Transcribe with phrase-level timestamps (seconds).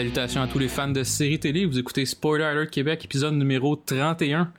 [0.00, 1.66] Salutations à tous les fans de séries télé.
[1.66, 4.50] Vous écoutez Spoiler Alert Québec, épisode numéro 31,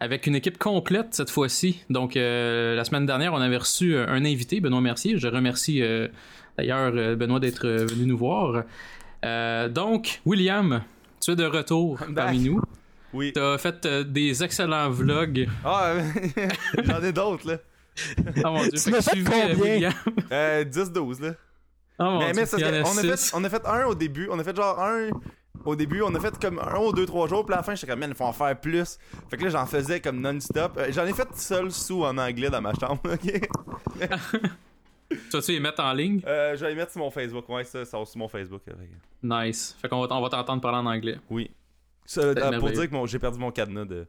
[0.00, 1.84] avec une équipe complète cette fois-ci.
[1.88, 5.16] Donc, euh, la semaine dernière, on avait reçu euh, un invité, Benoît Mercier.
[5.16, 6.08] Je remercie euh,
[6.56, 8.64] d'ailleurs Benoît d'être venu nous voir.
[9.24, 10.82] Euh, donc, William,
[11.22, 12.60] tu es de retour I'm parmi nous.
[13.12, 13.32] Oui.
[13.32, 15.48] Tu as fait euh, des excellents vlogs.
[15.64, 15.94] Ah,
[16.82, 17.58] j'en ai d'autres, là.
[18.44, 19.54] Oh mon dieu, Tu fait fait combien?
[19.54, 19.92] William.
[20.32, 21.34] Euh, 10-12, là.
[22.00, 23.44] Oh mon mais dieu, mais ça il y en serait- a on, a fait, on
[23.44, 24.28] a fait un au début.
[24.30, 25.08] On a fait genre un
[25.64, 26.02] au début.
[26.02, 27.44] On a fait comme un ou deux, trois jours.
[27.44, 28.98] Puis à la fin, j'étais comme, man, il faut en faire plus.
[29.28, 30.76] Fait que là, j'en faisais comme non-stop.
[30.78, 33.48] Euh, j'en ai fait seul sous en anglais dans ma chambre, ok?
[35.10, 36.20] Tu vas-tu les mettre en ligne?
[36.26, 37.48] Euh, je vais les mettre sur mon Facebook.
[37.48, 38.60] Ouais, ça, ça va sur mon Facebook.
[38.68, 38.74] euh,
[39.22, 39.76] Nice.
[39.80, 41.16] Fait qu'on va, on va t'entendre parler en anglais.
[41.30, 41.50] Oui.
[42.04, 44.06] Ça, euh, pour dire que j'ai perdu mon cadenas de,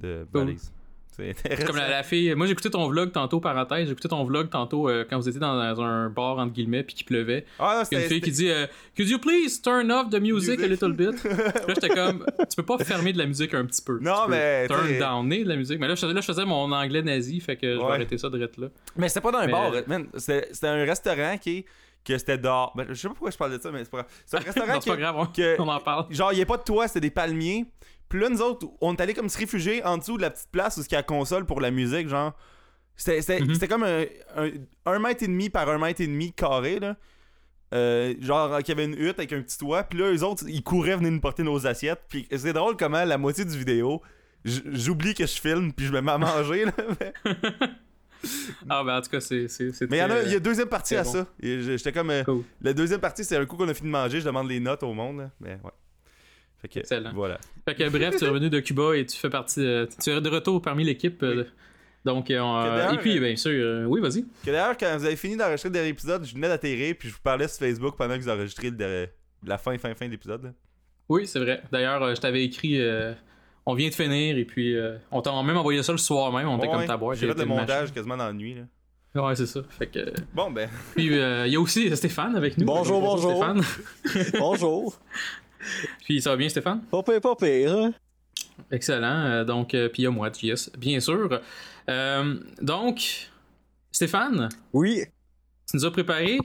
[0.00, 0.72] de valise.
[1.16, 1.66] C'est intéressant.
[1.66, 2.34] Comme la, la fille.
[2.34, 3.86] Moi, j'ai écouté ton vlog tantôt, parenthèse.
[3.86, 6.94] J'ai écouté ton vlog tantôt euh, quand vous étiez dans, un bar, entre guillemets, puis
[6.94, 7.44] qu'il pleuvait.
[7.58, 8.08] Ah, non, Il y a une c'était.
[8.08, 11.22] fille qui dit euh, Could you please turn off the music, a little bit?
[11.24, 13.98] Là, j'étais comme Tu peux pas fermer de la musique un petit peu.
[14.00, 15.78] Non, Tu peux mais, Turn down de la musique.
[15.78, 18.28] Mais là, je, là, je faisais mon anglais nazi, fait que je vais arrêter ça
[18.28, 18.68] de rêtre là.
[18.96, 20.06] Mais c'était pas dans un Mais- bar, man.
[20.16, 21.64] C'était c'était un restaurant qui
[22.04, 22.72] que c'était dehors.
[22.76, 24.10] Ben, je sais pas pourquoi je parle de ça, mais c'est pas grave.
[24.26, 26.06] C'est un restaurant Non, c'est pas grave, on, que- on en parle.
[26.10, 27.66] Genre, il y a pas de toit, c'était des palmiers.
[28.08, 30.50] Puis là, nous autres, on est allés comme se réfugier en dessous de la petite
[30.52, 32.32] place où il y a la console pour la musique, genre.
[32.96, 33.58] C'était c'était- Mhm.
[33.68, 34.04] comme un,
[34.36, 34.50] un,
[34.86, 36.96] un mètre et demi par un mètre et demi carré, là.
[37.72, 39.82] Euh, genre, qu'il y avait une hutte avec un petit toit.
[39.82, 42.02] Puis là, eux autres, ils couraient venir nous porter nos assiettes.
[42.08, 44.00] Puis c'est drôle comment la moitié du vidéo,
[44.44, 46.72] j'oublie que je filme, puis je me mets à manger, là.
[47.00, 47.12] Mais
[48.68, 49.46] Ah, ben en tout cas, c'est.
[49.88, 51.12] mais il y en a, très, il y a deuxième partie à bon.
[51.12, 51.26] ça.
[51.40, 52.10] J'étais comme.
[52.10, 52.42] euh, Cool.
[52.62, 54.82] La deuxième partie, c'est un coup qu'on a fini de manger, je demande les notes
[54.82, 55.30] au monde, là.
[55.40, 55.70] Mais ouais.
[56.62, 57.12] Fait que, Excellent.
[57.14, 57.38] voilà.
[57.66, 59.60] Fait que bref, tu es revenu de Cuba et tu fais partie.
[59.64, 61.22] euh, tu es de retour parmi l'équipe.
[61.22, 61.44] euh,
[62.04, 64.22] donc, on- et puis, bien sûr, oui, vas-y.
[64.44, 67.14] Que d'ailleurs, quand vous avez fini d'enregistrer le dernier épisode, je venais d'atterrir, puis je
[67.14, 69.08] vous parlais sur Facebook pendant que vous enregistrez le
[69.46, 70.54] la fin, fin, fin de l'épisode.
[71.08, 71.62] Oui, c'est vrai.
[71.70, 72.80] D'ailleurs, je t'avais écrit.
[72.80, 73.12] euh,
[73.66, 76.48] on vient de finir et puis euh, on t'a même envoyé ça le soir même.
[76.48, 77.18] On était Ouais, comme ta boîte.
[77.18, 78.54] J'ai fait le montage quasiment dans la nuit.
[78.54, 79.24] Là.
[79.24, 79.60] Ouais, c'est ça.
[79.68, 80.12] Fait que.
[80.34, 80.68] Bon, ben.
[80.96, 82.66] Puis euh, il y a aussi Stéphane avec nous.
[82.66, 83.62] Bonjour, Donc, bonjour.
[84.06, 84.32] Stéphane.
[84.40, 84.98] Bonjour.
[86.04, 86.82] Puis ça va bien, Stéphane?
[86.90, 87.72] Pas pire, pas pire.
[87.76, 87.92] hein?
[88.70, 89.06] Excellent.
[89.24, 91.40] Euh, donc, euh, puis il y a moi, JS, bien sûr.
[91.88, 93.30] Euh, donc,
[93.90, 95.04] Stéphane, Oui.
[95.70, 96.38] tu nous as préparé?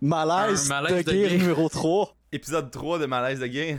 [0.00, 1.38] Malaise, Un malaise de de guerre guerre.
[1.38, 2.14] numéro 3.
[2.32, 3.78] Épisode 3 de Malaise de Gain.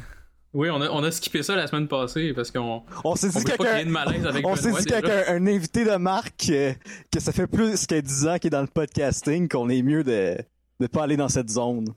[0.53, 2.81] Oui, on a, on a skippé ça la semaine passée parce qu'on.
[3.03, 5.01] On s'est dit qu'avec malaise avec on s'est Benoît, dit déjà.
[5.01, 6.73] qu'avec un, un invité de marque euh,
[7.11, 10.03] que ça fait plus que 10 ans qu'il est dans le podcasting qu'on est mieux
[10.03, 10.38] de
[10.79, 11.89] de pas aller dans cette zone.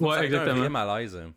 [0.00, 0.54] Ouais, ça exactement.
[0.54, 1.14] un vrai malaise.
[1.16, 1.28] euh,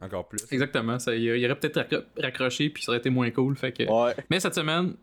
[0.00, 0.38] Encore plus.
[0.52, 0.98] Exactement.
[1.00, 3.56] Ça, il y aurait peut-être raccro- raccroché puis ça aurait été moins cool.
[3.56, 3.82] Fait que.
[3.82, 4.14] Ouais.
[4.30, 4.94] Mais cette semaine,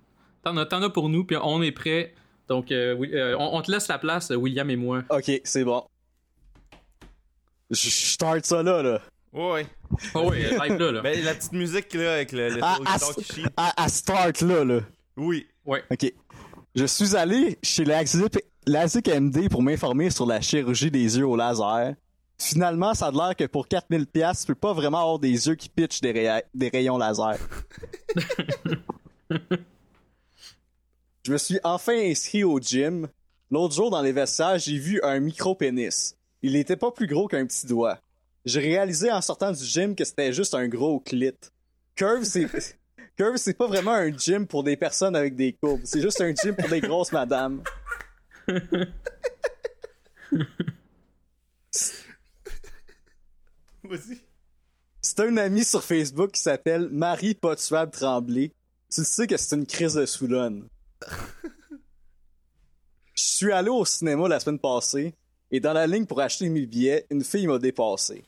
[0.43, 2.13] t'en as, t'en as pour nous, puis on est prêt.
[2.47, 5.03] Donc, euh, oui, euh, on, on te laisse la place, William et moi.
[5.09, 5.83] OK, c'est bon.
[7.71, 9.01] Je start ça là là.
[9.33, 9.65] Ouais.
[10.13, 11.01] Oh oui, live là, là.
[11.01, 13.13] Ben, la petite musique, là, avec le, le À, solo
[13.57, 14.79] à, à- à start là là.
[15.17, 15.47] Oui.
[15.65, 15.83] Ouais.
[15.91, 16.11] OK.
[16.75, 21.93] Je suis allé chez l'ASIC MD pour m'informer sur la chirurgie des yeux au laser.
[22.39, 25.55] Finalement, ça a l'air que pour 4000 pièces, tu peux pas vraiment avoir des yeux
[25.55, 27.37] qui pitchent des, des rayons laser.
[31.25, 33.07] Je me suis enfin inscrit au gym.
[33.49, 36.15] L'autre jour, dans les vestiaires, j'ai vu un micro-pénis.
[36.41, 37.99] Il était pas plus gros qu'un petit doigt.
[38.45, 41.31] J'ai réalisé en sortant du gym que c'était juste un gros clit.
[41.95, 42.47] Curve, c'est...
[43.17, 45.81] Curve, c'est pas vraiment un gym pour des personnes avec des courbes.
[45.83, 47.63] C'est juste un gym pour des grosses madames.
[53.83, 54.21] Vas-y.
[55.01, 58.51] C'est un ami sur Facebook qui s'appelle Marie Potuable Tremblay.
[58.91, 60.67] Tu sais que c'est une crise de Soulonne.
[63.13, 65.13] Je suis allé au cinéma la semaine passée
[65.51, 68.23] et dans la ligne pour acheter mes billets, une fille m'a dépassé.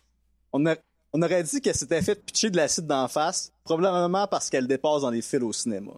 [0.57, 0.77] On, a-
[1.11, 5.01] on aurait dit qu'elle s'était fait pitcher de l'acide d'en face, probablement parce qu'elle dépasse
[5.01, 5.91] dans les fils au cinéma.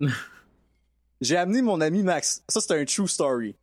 [1.20, 2.42] J'ai amené mon ami Max.
[2.48, 3.54] Ça, c'est un true story.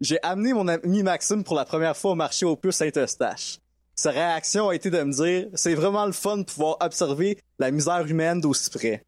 [0.00, 3.58] J'ai amené mon ami Maxime pour la première fois au marché au puces Saint-Eustache.
[3.96, 7.70] Sa réaction a été de me dire c'est vraiment le fun de pouvoir observer la
[7.70, 9.04] misère humaine d'aussi près.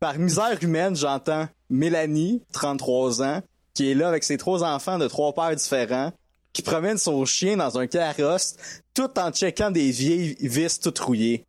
[0.00, 3.42] Par misère humaine, j'entends Mélanie, 33 ans,
[3.74, 6.12] qui est là avec ses trois enfants de trois pères différents,
[6.54, 8.56] qui promène son chien dans un carrosse,
[8.94, 11.44] tout en checkant des vieilles vis toutes rouillées.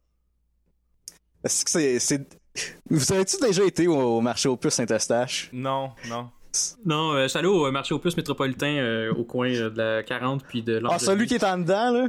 [1.45, 2.27] Est-ce que c'est, c'est...
[2.89, 5.49] Vous avez-tu déjà été au, marché aux puces Saint-Eustache?
[5.53, 6.29] Non, non.
[6.85, 9.77] Non, euh, je suis allé au marché aux puces métropolitain euh, au coin euh, de
[9.77, 12.07] la 40 puis de Ah, celui qui est en dedans, là?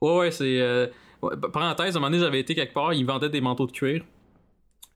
[0.00, 0.60] Ouais, ouais, c'est.
[0.60, 0.88] Euh...
[1.22, 3.72] ouais, parenthèse, à un moment donné, j'avais été quelque part, ils vendaient des manteaux de
[3.72, 4.04] cuir.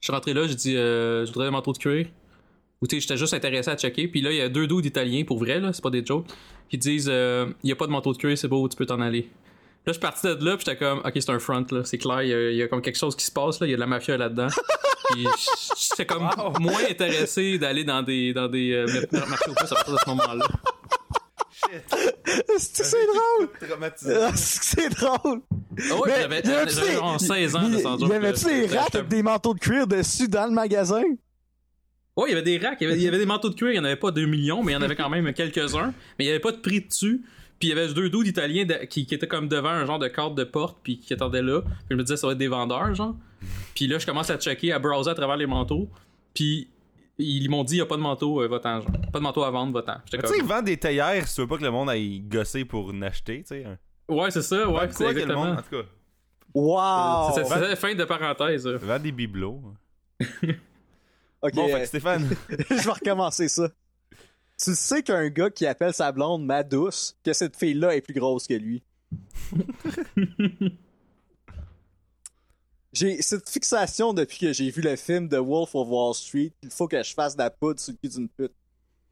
[0.01, 2.09] Je suis rentré là, j'ai dit, euh, je voudrais des manteaux de cuir.
[2.83, 4.09] Ou tu sais, j'étais juste intéressé à checker.
[4.09, 6.27] Puis là, il y a deux dos d'Italiens, pour vrai, là, c'est pas des jokes,
[6.69, 8.87] qui disent, euh, il y a pas de manteau de cuir, c'est beau, tu peux
[8.87, 9.31] t'en aller.
[9.87, 11.85] Là, je suis parti de là, puis j'étais comme, ok, c'est un front, là.
[11.85, 13.67] C'est clair, il y, a, il y, a, comme quelque chose qui se passe, là.
[13.67, 14.49] Il y a de la mafia là-dedans.
[15.11, 15.27] puis
[15.79, 16.59] j'étais comme wow.
[16.59, 20.09] moins intéressé d'aller dans des, dans des euh, marchés aux puces à partir de ce
[20.11, 20.47] moment-là.
[22.59, 23.49] C'est drôle!
[24.35, 25.43] C'est drôle!
[25.93, 29.55] Oh, ouais, j'avais 16 ans de sans Il y avait-tu des racks avec des manteaux
[29.55, 31.03] de cuir dessus dans le magasin?
[32.17, 33.55] Oui, il y avait des racks, il y avait, il y avait des manteaux de
[33.55, 35.33] cuir, il n'y en avait pas 2 millions, mais il y en avait quand même
[35.35, 35.93] quelques-uns.
[36.19, 37.23] Mais il n'y avait pas de prix dessus.
[37.59, 40.09] Puis il y avait deux dudes italiens qui, qui, étaient comme devant un genre de
[40.09, 41.63] carte de porte, puis qui attendaient là.
[41.63, 43.15] Puis je me disais, ça va être des vendeurs, genre.
[43.75, 45.89] Puis là, je commence à checker, à browser à travers les manteaux.
[46.35, 46.69] Puis
[47.19, 48.93] ils m'ont dit, il n'y a pas de manteau, euh, votant, genre.
[49.13, 49.97] Pas de manteau à vendre, votant.
[50.11, 52.65] Tu sais, ils vendent des théières si tu veux pas que le monde aille gosser
[52.65, 53.67] pour n'acheter, tu sais.
[54.09, 55.47] Ouais, c'est ça, ouais, c'est exactement.
[55.47, 55.89] Monde, en tout cas?
[56.55, 57.33] Wow!
[57.35, 58.67] C'est la fin de parenthèse.
[58.67, 59.63] Vend des bibelots.
[61.47, 61.55] ok.
[61.55, 62.29] Bon, fait que Stéphane.
[62.51, 63.69] je vais recommencer ça.
[64.63, 68.15] Tu sais qu'un gars qui appelle sa blonde ma douce, que cette fille-là est plus
[68.15, 68.83] grosse que lui.
[72.93, 76.53] j'ai cette fixation depuis que j'ai vu le film The Wolf of Wall Street.
[76.63, 78.55] Il faut que je fasse de la poudre sur le cul d'une pute.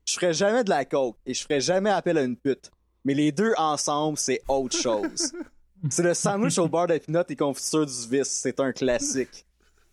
[0.07, 2.71] Je ferais jamais de la coke et je ferais jamais appel à une pute.
[3.05, 5.33] Mais les deux ensemble, c'est autre chose.
[5.91, 8.29] c'est le sandwich au beurre d'épinot et confiture du vice.
[8.29, 9.45] C'est un classique.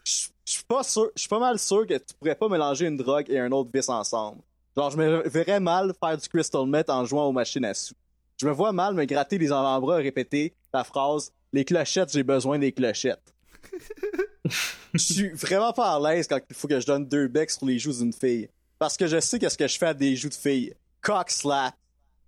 [0.06, 2.98] Je suis pas sûr, je suis pas mal sûr que tu pourrais pas mélanger une
[2.98, 4.42] drogue et un autre vice ensemble.
[4.76, 7.94] Genre, je me verrais mal faire du crystal meth en jouant aux machines à sous.
[8.40, 12.24] Je me vois mal me gratter les avant-bras et répéter la phrase Les clochettes, j'ai
[12.24, 13.34] besoin des clochettes.
[14.94, 17.66] Je suis vraiment pas à l'aise quand il faut que je donne deux becs sur
[17.66, 18.50] les joues d'une fille.
[18.78, 20.74] Parce que je sais qu'est-ce que je fais à des joues de filles.
[21.02, 21.76] Cock slap.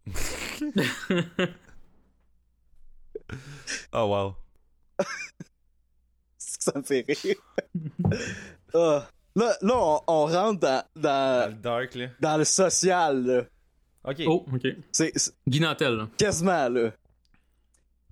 [3.91, 4.35] oh wow.
[6.63, 7.35] Ça me fait rire.
[8.73, 8.99] uh.
[9.35, 12.05] Là, là on, on rentre dans, dans, dans, le dark, là.
[12.19, 13.25] dans le social.
[13.25, 13.43] Là.
[14.05, 14.21] Ok.
[14.27, 14.67] Oh, ok.
[14.91, 15.11] C'est
[15.47, 15.93] Guinantel.
[15.95, 16.09] Là.
[16.19, 16.91] Quasiment, là.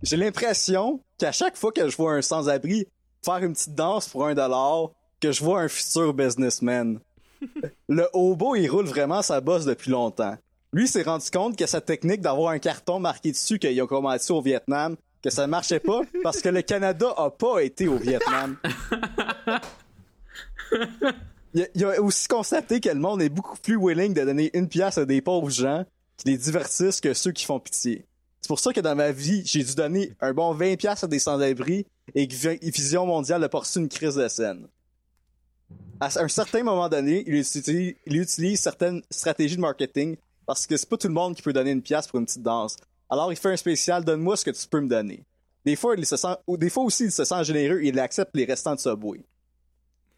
[0.01, 2.87] J'ai l'impression qu'à chaque fois que je vois un sans-abri
[3.23, 4.89] faire une petite danse pour un dollar,
[5.19, 6.99] que je vois un futur businessman.
[7.89, 10.35] le hobo, il roule vraiment sa bosse depuis longtemps.
[10.73, 14.31] Lui s'est rendu compte que sa technique d'avoir un carton marqué dessus qu'ils ont commencé
[14.33, 18.57] au Vietnam, que ça marchait pas parce que le Canada a pas été au Vietnam.
[21.53, 24.97] Il, a aussi constaté que le monde est beaucoup plus willing de donner une pièce
[24.97, 25.85] à des pauvres gens
[26.17, 28.05] qui les divertissent que ceux qui font pitié.
[28.39, 31.07] C'est pour ça que dans ma vie, j'ai dû donner un bon 20 pièces à
[31.07, 31.85] des sans-abri
[32.15, 34.67] et que Vision Mondiale a poursu une crise de scène.
[35.99, 40.15] À un certain moment donné, il utilise, il utilise certaines stratégies de marketing
[40.47, 42.41] parce que c'est pas tout le monde qui peut donner une pièce pour une petite
[42.41, 42.77] danse.
[43.11, 45.25] Alors il fait un spécial donne-moi ce que tu peux me donner.
[45.65, 47.99] Des fois, il se sent, ou des fois aussi, il se sent généreux et il
[47.99, 49.21] accepte les restants de Subway.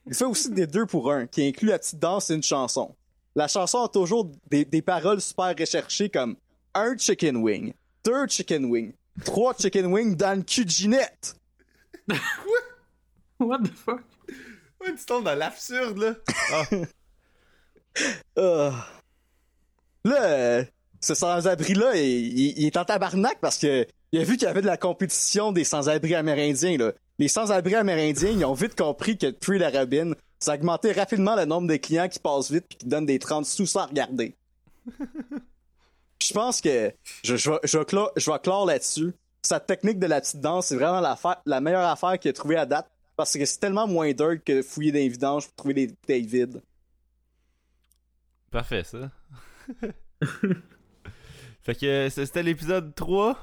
[0.06, 2.96] Il fait aussi des deux pour un, qui inclut la petite danse et une chanson.
[3.36, 6.38] La chanson a toujours des, des paroles super recherchées comme
[6.75, 7.74] un chicken wing,
[8.06, 8.94] deux chicken wing,
[9.25, 11.36] trois chicken wing dans le cul de Ginette.
[13.39, 14.03] What the fuck?
[14.79, 16.15] Ouais, tu tombes dans l'absurde, là.
[16.51, 16.65] Ah.
[18.38, 18.72] uh.
[20.06, 20.65] Là,
[21.03, 24.50] ce sans-abri-là, il, il, il, est en tabarnak parce que il a vu qu'il y
[24.50, 26.93] avait de la compétition des sans-abri amérindiens, là.
[27.19, 31.45] Les sans-abri amérindiens, ils ont vite compris que depuis la rabine, ça augmentait rapidement le
[31.45, 34.36] nombre de clients qui passent vite puis qui donnent des 30 sous sans regarder.
[36.22, 36.93] je pense que
[37.24, 39.13] je, je, vais, je, vais clore, je vais clore là-dessus.
[39.41, 42.57] Sa technique de la petite danse, c'est vraiment la, la meilleure affaire qu'il a trouvée
[42.57, 45.55] à date parce que c'est tellement moins dur que de fouiller dans les vidanges pour
[45.55, 46.62] trouver des bouteilles vides.
[48.51, 49.12] Parfait, ça.
[51.63, 53.38] fait que c'était l'épisode 3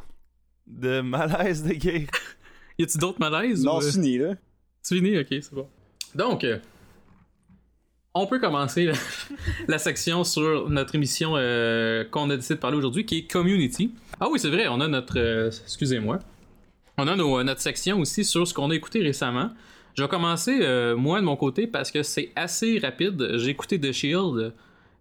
[0.67, 2.07] de Malaise de Gay.
[2.79, 3.65] y a-tu d'autres malaises?
[3.65, 3.81] Non, ou...
[3.81, 4.35] c'est fini, là.
[4.83, 5.67] C'est fini, ok, c'est bon.
[6.15, 6.59] Donc, euh,
[8.15, 8.93] on peut commencer la,
[9.69, 13.93] la, section sur notre émission euh, qu'on a décidé de parler aujourd'hui, qui est Community.
[14.21, 15.19] Ah oui, c'est vrai, on a notre...
[15.19, 16.19] Euh, excusez-moi.
[16.99, 19.51] On a nos, notre section aussi sur ce qu'on a écouté récemment.
[19.95, 20.61] Je vais commencer,
[20.97, 23.37] moi, de mon côté, parce que c'est assez rapide.
[23.37, 24.53] J'ai écouté The Shield,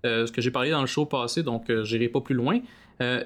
[0.04, 2.60] ce que j'ai parlé dans le show passé, donc j'irai pas plus loin.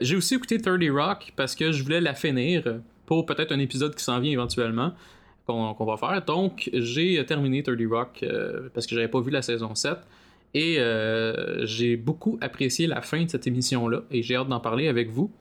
[0.01, 3.95] J'ai aussi écouté 30 Rock, parce que je voulais la finir pour peut-être un épisode
[3.95, 4.93] qui s'en vient éventuellement
[5.45, 6.23] qu'on qu va faire.
[6.25, 9.97] Donc, j'ai terminé 30 Rock euh, parce que j'avais pas vu la saison 7.
[10.55, 14.87] Et euh, j'ai beaucoup apprécié la fin de cette émission-là et j'ai hâte d'en parler
[14.87, 15.31] avec vous.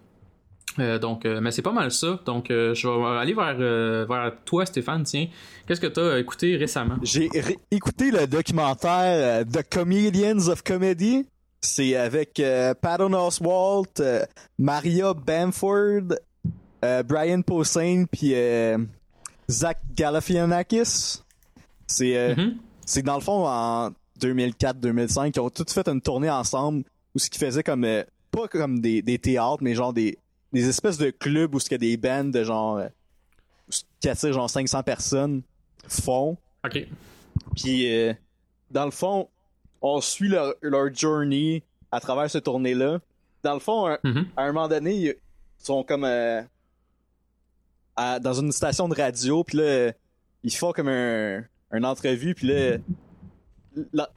[0.78, 2.18] Euh, donc, mais c'est pas mal ça.
[2.24, 5.02] Donc, je vais aller vers, vers toi, Stéphane.
[5.02, 5.28] Tiens,
[5.66, 6.96] qu'est-ce que tu as écouté récemment?
[7.02, 7.28] J'ai
[7.70, 11.26] écouté le documentaire The Comedians of Comedy.
[11.64, 12.42] C'est avec
[12.80, 14.02] Patton Oswalt,
[14.58, 16.16] Maria Bamford,
[16.84, 18.78] euh, Brian Posehn puis euh,
[19.48, 21.22] Zach Galifianakis.
[21.86, 22.50] C'est euh,
[22.84, 23.90] c'est dans le fond en
[24.20, 27.86] 2004-2005 ils ont tous fait une tournée ensemble où ce qui faisait comme
[28.30, 30.18] pas comme des, des théâtres mais genre des
[30.52, 32.82] des espèces de clubs où il y a des bands de genre
[34.00, 35.42] qui attire genre 500 personnes
[35.88, 36.36] font.
[36.64, 36.86] Ok.
[37.56, 38.12] Puis, euh,
[38.70, 39.28] dans le fond,
[39.82, 43.00] on suit leur, leur journey à travers ce tournée-là.
[43.42, 44.26] Dans le fond, un- Mhm.
[44.36, 45.14] à un moment donné, ils
[45.58, 46.40] sont comme euh,
[47.96, 49.92] à- dans une station de radio, puis là,
[50.42, 52.78] ils font comme un, un entrevue, puis là,
[53.92, 54.10] la-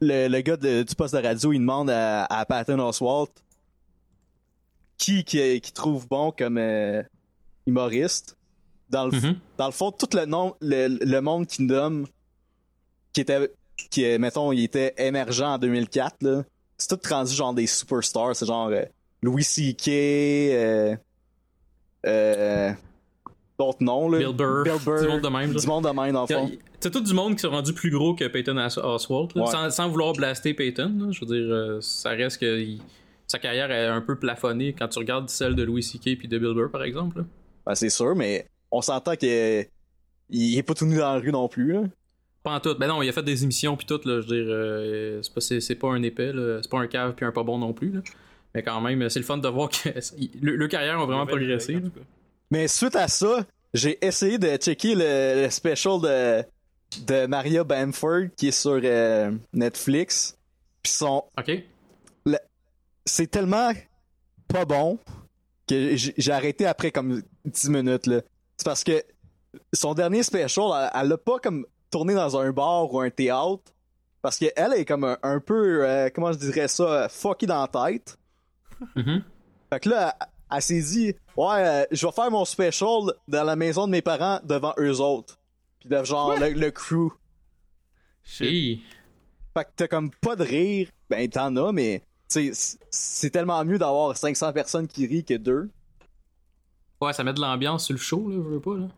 [0.00, 3.32] le, le gars de- du poste de radio, il demande à, à Patton Oswalt
[4.98, 7.02] qui, qui, qui trouve bon comme euh,
[7.66, 8.36] humoriste.
[8.88, 9.38] Dans le, Mhm.
[9.58, 12.04] dans le fond, tout le nom, le, le monde Kingdom,
[13.12, 13.50] qui était,
[13.90, 16.42] qui, est, mettons, il était émergent en 2004, là,
[16.78, 18.82] c'est tout rendu genre des superstars, c'est genre euh,
[19.22, 20.96] Louis C.K., euh,
[22.06, 22.72] euh,
[23.58, 24.18] d'autres noms, là.
[24.18, 25.60] Bill Burr, Bill Burr, du monde de même, là.
[25.60, 26.50] Du monde de même, dans le fond.
[26.80, 29.34] C'est tout du monde qui sont rendus plus gros que Peyton Os- Oswalt.
[29.34, 29.46] Ouais.
[29.46, 31.08] sans, sans vouloir blaster Peyton.
[31.10, 32.80] Je veux dire, euh, ça reste que il-
[33.26, 36.16] sa carrière est un peu plafonnée quand tu regardes celle de Louis C.K.
[36.18, 37.18] puis de Bill Burr, par exemple.
[37.18, 37.24] là.
[37.66, 39.66] Ben, c'est sûr, mais on s'entend qu'il
[40.30, 41.82] il est pas tout nu dans la rue non plus, là.
[42.46, 42.76] Pas en tout.
[42.78, 44.20] Ben non, il a fait des émissions puis tout, là.
[44.20, 46.60] Je veux dire, euh, c'est pas, c'est, c'est pas un épais, là.
[46.62, 48.00] C'est pas un cave puis un pas bon non plus, là.
[48.54, 49.88] Mais quand même, c'est le fun de voir que
[50.40, 51.78] le, le carrière a vraiment progressé.
[52.52, 56.42] Mais suite à ça, j'ai essayé de checker le, le special de,
[57.04, 60.38] de Maria Bamford qui est sur euh, Netflix.
[60.84, 61.50] Puis son, Ok.
[63.04, 63.72] c'est tellement
[64.46, 65.00] pas bon
[65.68, 68.20] que j'ai j'ai arrêté après comme 10 minutes là.
[68.56, 69.02] C'est parce que
[69.72, 73.72] son dernier special, elle- elle l'a pas comme tourné dans un bar ou un théâtre
[74.22, 77.60] parce qu'elle elle est comme un, un peu euh, comment je dirais ça, fucky dans
[77.60, 78.18] la tête.
[78.94, 79.22] Mhm.
[79.70, 80.26] Fait que là, elle,
[80.56, 84.02] elle s'est dit Ouais, euh, je vais faire mon special dans la maison de mes
[84.02, 85.38] parents devant eux autres.
[85.80, 87.12] Puis de genre le, le crew.
[88.22, 88.46] Shit.
[88.46, 88.82] Hey.
[89.54, 90.88] Fait que t'as comme pas de rire.
[91.08, 95.70] Ben t'en as, mais c'est tellement mieux d'avoir 500 personnes qui rient que deux.
[97.00, 98.88] Ouais, ça met de l'ambiance sur le show, là, je veux pas, là.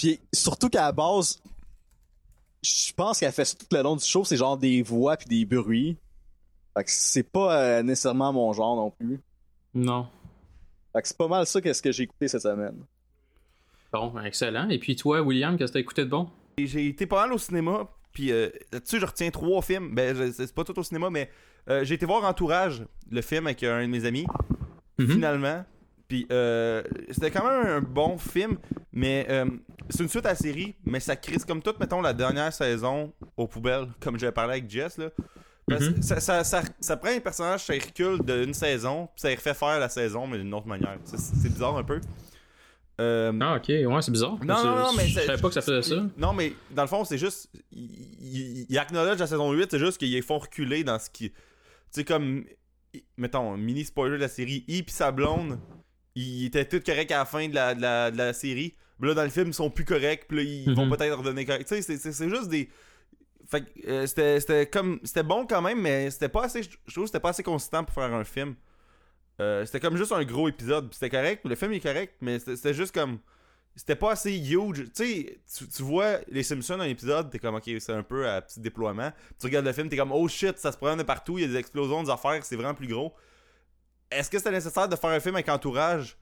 [0.00, 1.42] Puis surtout qu'à la base,
[2.62, 5.28] je pense qu'elle fait ça tout le long du show, c'est genre des voix puis
[5.28, 5.98] des bruits.
[6.74, 9.20] Fait que c'est pas euh, nécessairement mon genre non plus.
[9.74, 10.06] Non.
[10.94, 12.76] Fait que c'est pas mal ça qu'est-ce que j'ai écouté cette semaine.
[13.92, 14.70] Bon, excellent.
[14.70, 16.30] Et puis toi, William, qu'est-ce que t'as écouté de bon?
[16.56, 19.94] J'ai été pas mal au cinéma, puis euh, là-dessus, je retiens trois films.
[19.94, 21.30] Ben, c'est pas tout au cinéma, mais
[21.68, 24.26] euh, j'ai été voir Entourage, le film avec un de mes amis,
[24.98, 25.08] Mhm.
[25.10, 25.64] finalement.
[26.10, 28.58] Puis euh, c'était quand même un bon film,
[28.92, 29.46] mais euh,
[29.90, 33.12] c'est une suite à la série, mais ça crise comme toute, mettons, la dernière saison
[33.36, 35.10] aux poubelles, comme j'avais parlé avec Jess, là.
[35.68, 36.02] Parce Mhm.
[36.02, 39.78] ça, ça, ça, ça prend un personnage, ça recule d'une saison, puis ça refait faire
[39.78, 40.98] la saison, mais d'une autre manière.
[41.04, 42.00] C'est bizarre un peu.
[43.00, 44.36] Euh, Ah, ok, ouais, c'est bizarre.
[44.44, 46.02] non, non, non, mais Je savais pas que ça faisait ça.
[46.18, 47.48] Non, mais dans le fond, c'est juste.
[47.70, 51.30] Il, il, acknowledge la saison 8, c'est juste qu'ils font reculer dans ce qui.
[51.30, 51.36] Tu
[51.92, 52.42] sais, comme.
[53.16, 55.60] Mettons, mini spoiler de la série, I pis sa blonde,
[56.14, 58.74] ils étaient tous corrects à la fin de la, de la, de la série.
[58.98, 60.96] Mais là, dans le film, ils sont plus corrects, puis là, ils vont Mhm.
[60.96, 61.66] peut-être redonner correct.
[61.68, 62.68] Tu sais, c'est- juste des.
[63.48, 65.00] Fait euh, c'était comme.
[65.04, 66.62] C'était bon quand même, mais c'était pas assez.
[66.62, 68.54] Je trouve que c'était pas assez consistant pour faire un film.
[69.40, 72.74] Euh, c'était comme juste un gros épisode, c'était correct, le film est correct, mais c'était
[72.74, 73.18] juste comme
[73.74, 74.84] c'était pas assez huge.
[74.84, 78.28] Tu sais, tu, tu vois les Simpsons un épisode, t'es comme ok, c'est un peu
[78.28, 79.10] à petit déploiement.
[79.40, 81.44] Tu regardes le film, t'es comme oh shit, ça se promène de partout, il y
[81.44, 83.14] a des explosions, des affaires, c'est vraiment plus gros.
[84.10, 86.16] Est-ce que c'était nécessaire de faire un film avec entourage?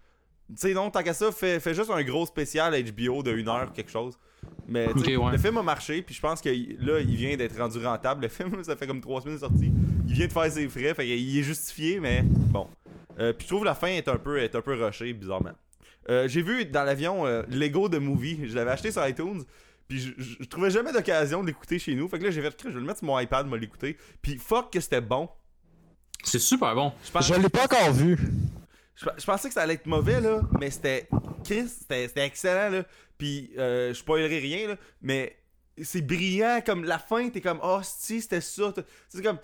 [0.51, 3.49] Tu sais, non, tant qu'à ça, fais, fais juste un gros spécial HBO de une
[3.49, 4.19] heure ou quelque chose.
[4.67, 5.33] Mais ouais.
[5.33, 8.23] le film a marché, puis je pense que là, il vient d'être rendu rentable.
[8.23, 9.73] Le film, ça fait comme trois semaines de sortie.
[10.07, 12.67] Il vient de faire ses frais, fait qu'il est justifié, mais bon.
[13.19, 15.53] Euh, puis je trouve la fin est un peu, est un peu rushée, bizarrement.
[16.09, 18.49] Euh, j'ai vu dans l'avion euh, Lego de Movie.
[18.49, 19.43] Je l'avais acheté sur iTunes.
[19.89, 22.09] Puis je, je- je trouvais jamais d'occasion de l'écouter chez nous.
[22.09, 23.99] Fait que là, j'ai fait, je vais le mettre sur mon iPad, me l'écouter.
[24.23, 25.29] Puis fuck que c'était bon.
[26.25, 26.93] C'est super bon.
[27.05, 28.19] Je, pense- Je l'ai pas encore vu.
[28.97, 30.41] je, je pensais que ça allait être mauvais, là.
[30.59, 31.09] Mais c'était.
[31.45, 32.85] Chris, c'était excellent, là.
[33.17, 34.77] Puis euh, je spoilerai rien, là.
[35.01, 35.37] Mais
[35.81, 36.61] c'est brillant.
[36.67, 38.75] Comme la fin, t'es comme, oh, si, c'était ça.
[39.09, 39.39] C'est comme.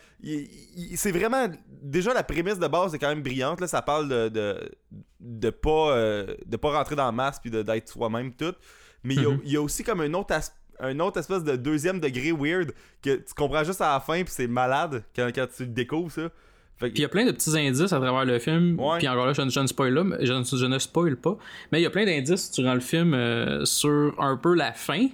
[0.97, 1.47] C'est vraiment.
[1.83, 3.67] Déjà, la prémisse de base est quand même brillante, là.
[3.69, 4.29] Ça parle de.
[4.29, 4.71] de,
[5.21, 8.55] de pas, euh, de pas rentrer dans la masse puis de- d'être soi-même, tout.
[9.05, 9.41] Mais il y a- Mhm.
[9.45, 10.57] y, a aussi comme un autre aspect.
[10.81, 14.33] Un autre espèce de deuxième degré weird que tu comprends juste à la fin, puis
[14.35, 16.29] c'est malade quand, quand tu le découvres, ça.
[16.79, 18.77] Puis il y a plein de petits indices à travers le film.
[18.99, 21.17] Puis encore là, je, ne- je ne spoil là, mais- je, ne- je ne spoil
[21.17, 21.37] pas.
[21.73, 25.07] Mais il y a plein d'indices durant le film euh, sur un peu la fin.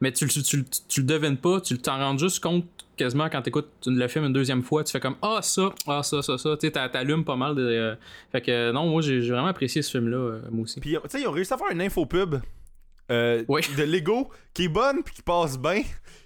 [0.00, 2.64] Mais tu, tu, tu, tu le devines pas, tu t'en rends juste compte
[2.96, 4.82] quasiment quand t'écoutes le film une deuxième fois.
[4.84, 6.56] Tu fais comme Ah, ça, ah, ça, ça, ça.
[6.56, 7.54] Tu t'allumes pas mal.
[7.54, 7.94] De, euh,
[8.32, 10.80] Fait que euh, non, moi j'ai vraiment apprécié ce film-là, euh, moi aussi.
[10.80, 12.36] Puis, tu sais, ils ont réussi à faire une infopub
[13.10, 13.60] euh, Oui.
[13.76, 15.82] de Lego qui est bonne, puis qui passe bien,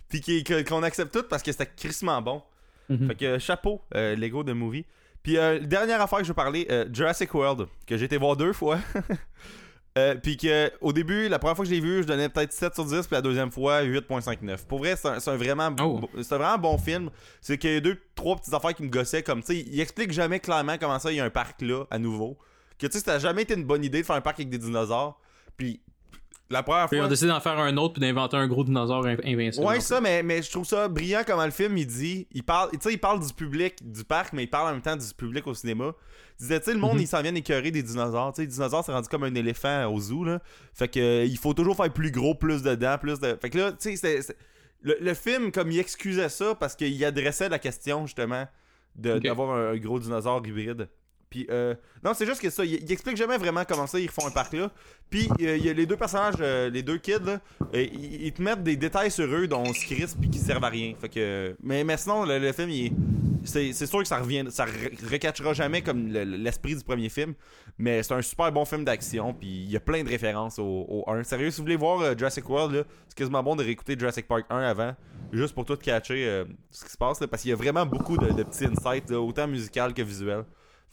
[0.09, 2.43] puis qu'on accepte tout parce que c'était crissement bon.
[2.89, 3.09] Mhm.
[3.09, 4.85] Fait que euh, chapeau, euh, Lego de movie.
[5.23, 8.37] Puis, euh, dernière affaire que je veux parler, euh, Jurassic World, que j'ai été voir
[8.37, 8.79] deux fois.
[10.25, 12.75] Puis que au début, la première fois que je l'ai vu, je donnais peut-être 7
[12.75, 14.67] sur 10, puis la deuxième fois, 8.59.
[14.67, 16.01] Pour vrai, c'est un, un vraiment, Oh.
[16.21, 17.11] c'est un vraiment bon film.
[17.41, 19.81] C'est qu'il y a deux, trois petites affaires qui me gossaient, comme, tu sais, il
[19.81, 22.37] explique jamais clairement comment ça, il y a un parc là, à nouveau.
[22.77, 24.49] Que, tu sais, ça a jamais été une bonne idée de faire un parc avec
[24.51, 25.21] des dinosaures.
[25.57, 25.81] Puis,
[26.51, 27.07] la première Puis fois...
[27.07, 29.65] on décide d'en faire un autre puis d'inventer un gros dinosaure in- invincible.
[29.67, 32.27] Ouais, ça, mais, mais je trouve ça brillant comment le film il dit.
[32.33, 34.83] Il parle, tu sais, il parle du public du parc, mais il parle en même
[34.83, 35.93] temps du public au cinéma.
[36.39, 37.01] Il disait, tu sais, le monde, Mhm.
[37.03, 38.33] il s'en vient écœurer des dinosaures.
[38.33, 40.41] Tu sais, les dinosaures, c'est rendu comme un éléphant au zoo, là.
[40.75, 43.37] Fait que euh, il faut toujours faire plus gros, plus de dents, plus de.
[43.41, 44.21] Fait que là, tu sais,
[44.83, 48.47] le, le film, comme il excusait ça parce qu'il adressait la question, justement,
[48.97, 50.89] d'avoir un, un gros dinosaure hybride.
[51.51, 51.75] Euh,
[52.05, 54.31] non, c'est juste que ça, il, il explique jamais vraiment comment ça, ils refont un
[54.31, 54.71] parc là.
[55.11, 57.41] Puis, euh, il y a les deux personnages, euh, les deux kids, là,
[57.73, 60.69] ils, ils te mettent des détails sur eux dont on se puis qui servent à
[60.69, 60.95] rien.
[61.01, 62.93] Fait que, mais, sinon, le, film, il est-
[63.45, 67.35] c'est, sûr que ça revient, ça re- recatchera jamais comme le- l'esprit du premier film.
[67.79, 69.35] Mais c'est un super bon film d'action.
[69.35, 71.23] Puis, il y a plein de références au, au 1.
[71.25, 74.59] Sérieux, si vous voulez voir Jurassic World, c'est quasiment bon de réécouter Jurassic Park 1
[74.61, 74.95] avant.
[75.33, 77.19] Juste pour tout catcher ce qui se passe.
[77.27, 80.45] parce qu'il y a vraiment beaucoup de, petits insights, autant musical que visuel.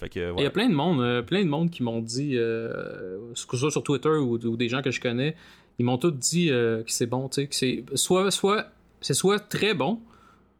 [0.01, 2.31] Fait que, Il y a plein de monde, euh, plein de monde qui m'ont dit,
[2.36, 5.36] euh, que ce soit sur Twitter ou, ou des gens que je connais,
[5.79, 8.65] ils m'ont tous dit euh, que c'est bon, tu sais, que c'est soit, soit,
[9.00, 10.00] c'est soit très bon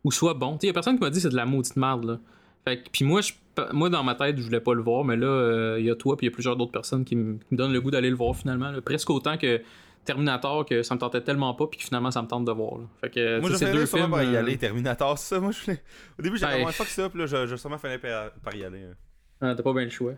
[0.04, 0.54] ou soit bon.
[0.54, 2.06] Tu sais, il y a personne qui m'a dit que c'est de la maudite merde,
[2.06, 2.20] là.
[2.66, 3.34] Fait que, puis moi, je,
[3.74, 5.96] moi, dans ma tête, je voulais pas le voir, mais là, euh, il y a
[5.96, 7.90] toi, puis il y a plusieurs d'autres personnes qui, me- qui me donnent le goût
[7.90, 8.80] d'aller le voir finalement, là.
[8.82, 9.60] presque autant que
[10.06, 12.78] Terminator, que ça me tentait tellement pas, puis que finalement, ça me tente de voir.
[12.78, 12.86] là.
[13.02, 14.12] Fait que, Moi, savais deux films.
[14.12, 15.42] par y aller, Terminator, c'est ça.
[15.42, 15.82] Moi, je voulais-
[16.20, 16.62] Au début, j'avais Ouais.
[16.62, 18.80] moins fuck ça, puis là, je, je sûrement fallait par, par y aller.
[18.84, 18.94] hein.
[19.42, 20.14] Ah, T'as pas bien le choix.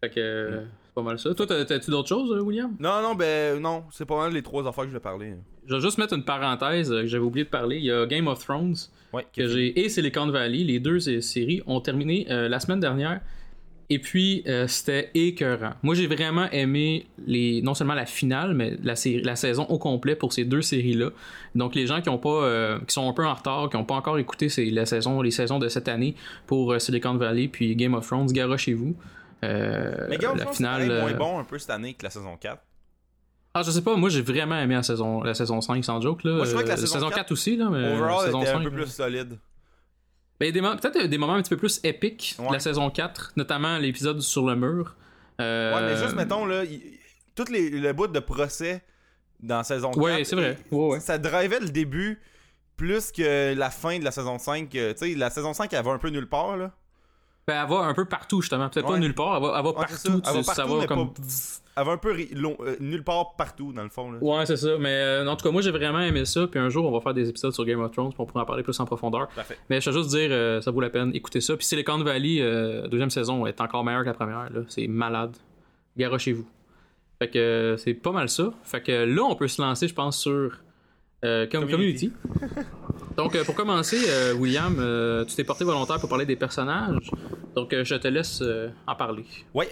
[0.00, 1.34] Fait que, euh, c'est pas mal ça.
[1.34, 2.76] Toi, t'as- t'as-tu d'autres choses, euh, William?
[2.78, 5.34] Non, non, ben, non, c'est pas mal les trois affaires que je vais parler.
[5.66, 7.76] Je vais juste mettre une parenthèse euh, que j'avais oublié de parler.
[7.78, 8.76] Il y a Game of Thrones
[9.12, 13.20] Ouais, que j'ai et Silicon Valley, les deux séries ont terminé euh, la semaine dernière.
[13.90, 15.72] Et puis euh, c'était écœurant.
[15.82, 19.78] Moi j'ai vraiment aimé les non seulement la finale, mais la série, la saison au
[19.78, 21.08] complet pour ces deux séries là.
[21.54, 23.84] Donc les gens qui ont pas, euh, qui sont un peu en retard, qui ont
[23.86, 26.14] pas encore écouté ces, la saison, les saisons de cette année
[26.46, 28.94] pour euh, Silicon Valley puis Game of Thrones, chez vous.
[29.44, 30.82] Euh, Mais Game of la Thrones, finale.
[30.86, 32.60] c'est moins bon un peu cette année que la saison 4.
[33.54, 36.24] Ah je sais pas, moi j'ai vraiment aimé la saison, la saison 5 sans joke
[36.24, 36.32] là.
[36.36, 38.62] Moi, je trouvais que la saison 4, aussi là, mais Overall, saison était un 5,
[38.64, 38.82] peu là.
[38.82, 39.38] plus solide.
[40.40, 42.52] Ben, peut-être des moments un petit peu plus épiques de Ouais.
[42.52, 44.96] la saison 4, notamment l'épisode sur le mur.
[45.40, 46.64] Euh, Ouais, mais juste, mettons, là,
[47.50, 48.82] les, le bout de procès
[49.40, 50.00] dans saison 4.
[50.02, 50.58] Ouais, c'est vrai.
[50.70, 51.00] Ouais.
[51.00, 52.20] Ça drivait le début
[52.76, 54.72] plus que la fin de la saison 5.
[54.76, 56.72] euh, Tu sais, la saison 5, elle va un peu nulle part, là.
[57.48, 58.68] Ben, elle va un peu partout, justement.
[58.68, 58.92] Peut-être Ouais.
[58.92, 60.10] pas nulle part, elle va, elle va Ouais, c'est ça.
[60.10, 60.22] partout.
[60.28, 61.12] Elle va ça partout, comme...
[61.14, 61.22] pas-
[61.80, 64.18] Elle va un peu long- euh, nulle part partout, dans le fond, là.
[64.20, 64.76] Ouais, c'est ça.
[64.78, 66.46] Mais euh, en tout cas, moi, j'ai vraiment aimé ça.
[66.46, 68.42] Puis un jour, on va faire des épisodes sur Game of Thrones, puis on pourra
[68.42, 69.28] en parler plus en profondeur.
[69.28, 69.56] Parfait.
[69.70, 71.10] Mais je vais juste dire, euh, ça vaut la peine.
[71.14, 71.56] Écoutez ça.
[71.56, 72.40] Puis Silicon Valley,
[72.88, 74.50] deuxième saison, est encore meilleure que la première.
[74.50, 74.60] là.
[74.68, 75.36] C'est malade.
[75.96, 76.46] Garochez-vous.
[77.20, 78.52] Fait que c'est pas mal ça.
[78.62, 80.58] Fait que là, on peut se lancer, je pense, sur
[81.24, 82.10] euh, com- Community.
[82.10, 82.12] Community.
[83.16, 87.10] Donc, euh, pour commencer, euh, William, euh, tu t'es porté volontaire pour parler des personnages.
[87.56, 89.24] Donc, euh, je te laisse euh, en parler.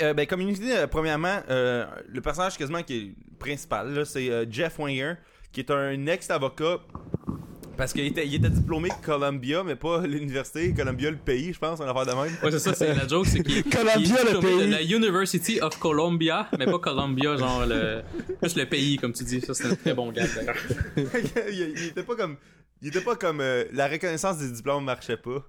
[0.02, 4.44] Euh, ben, Community, euh, premièrement, euh, le personnage quasiment qui est principal, là, c'est euh,
[4.50, 5.14] Jeff Winger,
[5.52, 6.78] qui est un ex-avocat.
[7.76, 11.58] Parce qu'il était, il était diplômé de Columbia, mais pas l'université, Columbia le pays, je
[11.58, 12.34] pense, une affaire de même.
[12.42, 14.66] Ouais, c'est ça, c'est la joke, c'est qu'il Columbia, est le pays.
[14.66, 18.02] de la University of Columbia, mais pas Columbia, genre le,
[18.40, 19.40] plus le pays, comme tu dis.
[19.40, 20.56] Ça, c'est un très bon gars, d'ailleurs.
[21.50, 22.36] il, il était pas comme.
[22.82, 23.40] Il était pas comme.
[23.40, 25.46] euh, la reconnaissance des diplômes marchait pas.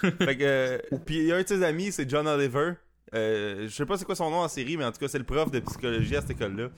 [0.00, 0.42] fait que.
[0.44, 2.72] euh, Puis il y a un de ses amis, c'est John Oliver.
[3.14, 5.18] Euh, je sais pas c'est quoi son nom en série, mais en tout cas, c'est
[5.18, 6.68] le prof de psychologie à cette école-là.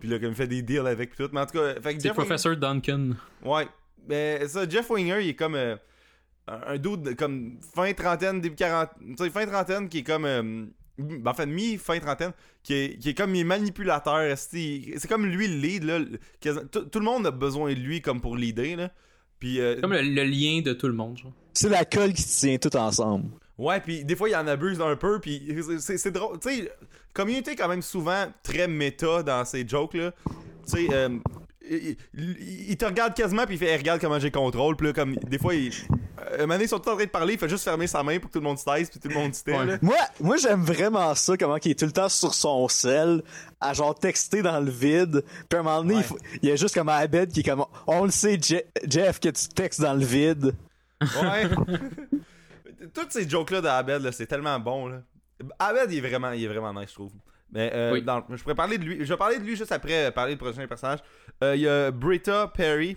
[0.00, 1.28] Puis là, comme il fait des deals avec tout.
[1.32, 3.10] Mais en tout cas, fait que C'est Jeff Professor Duncan.
[3.44, 3.66] Ouais.
[4.08, 5.76] Mais ça, Jeff Winger, il est comme euh,
[6.48, 9.14] un un dude de- comme fin trentaine, début quarantaine.
[9.16, 10.24] Tu sais, fin trentaine qui est comme.
[10.24, 10.64] euh,
[10.98, 14.36] ben, en fait, mi-fin trentaine, qui est, qui est comme il est manipulateur.
[14.38, 15.84] C'est comme lui le lead.
[15.84, 16.00] Là,
[16.70, 18.76] tout, tout le monde a besoin de lui comme pour leader.
[18.76, 18.90] Là.
[19.40, 21.32] Puis, euh, Comme le, le lien de tout le monde, genre.
[21.52, 23.30] C'est la colle qui tient tout ensemble.
[23.58, 26.38] Ouais, puis des fois, il en abuse un peu, puis c'est- c'est c'est drôle.
[26.40, 26.72] Tu sais,
[27.12, 30.12] Community est quand même souvent très méta dans ses jokes, là.
[30.66, 31.10] Tu sais, euh,
[31.70, 34.86] il, il- il te regarde quasiment, puis il fait hey, Regarde comment j'ai contrôle», puis
[34.88, 35.68] là, comme, des fois, il...
[35.70, 37.86] Euh, un moment donné, ils sont tous en train de parler, il fait juste fermer
[37.86, 39.56] sa main pour que tout le monde se taise, puis tout le monde se tait,
[39.56, 39.78] Ouais.
[39.82, 43.22] Moi, moi j'aime vraiment ça, comment il est tout le temps sur son sel,
[43.60, 45.22] à genre texter dans le vide.
[45.48, 46.00] Puis à un moment donné, Ouais.
[46.00, 48.56] il, faut- il y a juste comme Abed qui est comme On le sait, Je-
[48.88, 50.54] Jeff, que tu textes dans le vide.
[51.02, 51.48] Ouais.
[52.94, 55.02] Toutes ces jokes-là d'Abed, là, c'est tellement bon, là.
[55.58, 57.12] Abed, il est vraiment, il est vraiment nice, je trouve.
[57.52, 58.02] Mais euh, Oui.
[58.02, 58.98] dans- je pourrais parler de lui.
[59.04, 60.98] Je vais parler de lui juste après euh, parler du prochain personnage.
[61.42, 62.96] Euh, Il y a Britta Perry.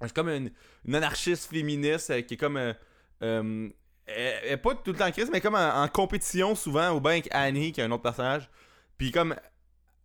[0.00, 0.50] C'est comme une,
[0.84, 2.56] une anarchiste féministe euh, qui est comme.
[2.56, 2.72] euh,
[3.22, 3.68] euh,
[4.06, 6.90] elle, elle est pas tout le temps en crise, mais comme en, en compétition souvent,
[6.90, 8.48] ou bien avec Annie, qui est un autre personnage.
[8.98, 9.34] Puis comme.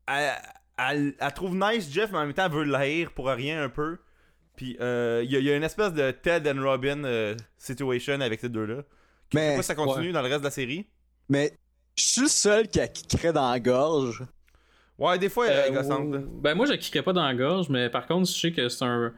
[0.08, 0.32] Elle,
[0.77, 3.69] elle, elle trouve nice Jeff, mais en même temps, elle veut l'haïr pour rien un
[3.69, 3.97] peu.
[4.56, 7.36] Puis euh, il y, a- il y a une espèce de Ted and Robin euh,
[7.58, 8.84] situation avec ces deux-là.
[9.34, 10.88] Je sais pas si ça continue dans le reste de la série.
[11.30, 11.53] mais
[11.97, 14.23] je suis le seul qui a crée dans la gorge.
[14.99, 16.19] Ouais, des fois, elle est Euh, là.
[16.41, 18.83] Ben moi je kickerais pas dans la gorge, mais par contre je sais que c'est
[18.86, 19.12] un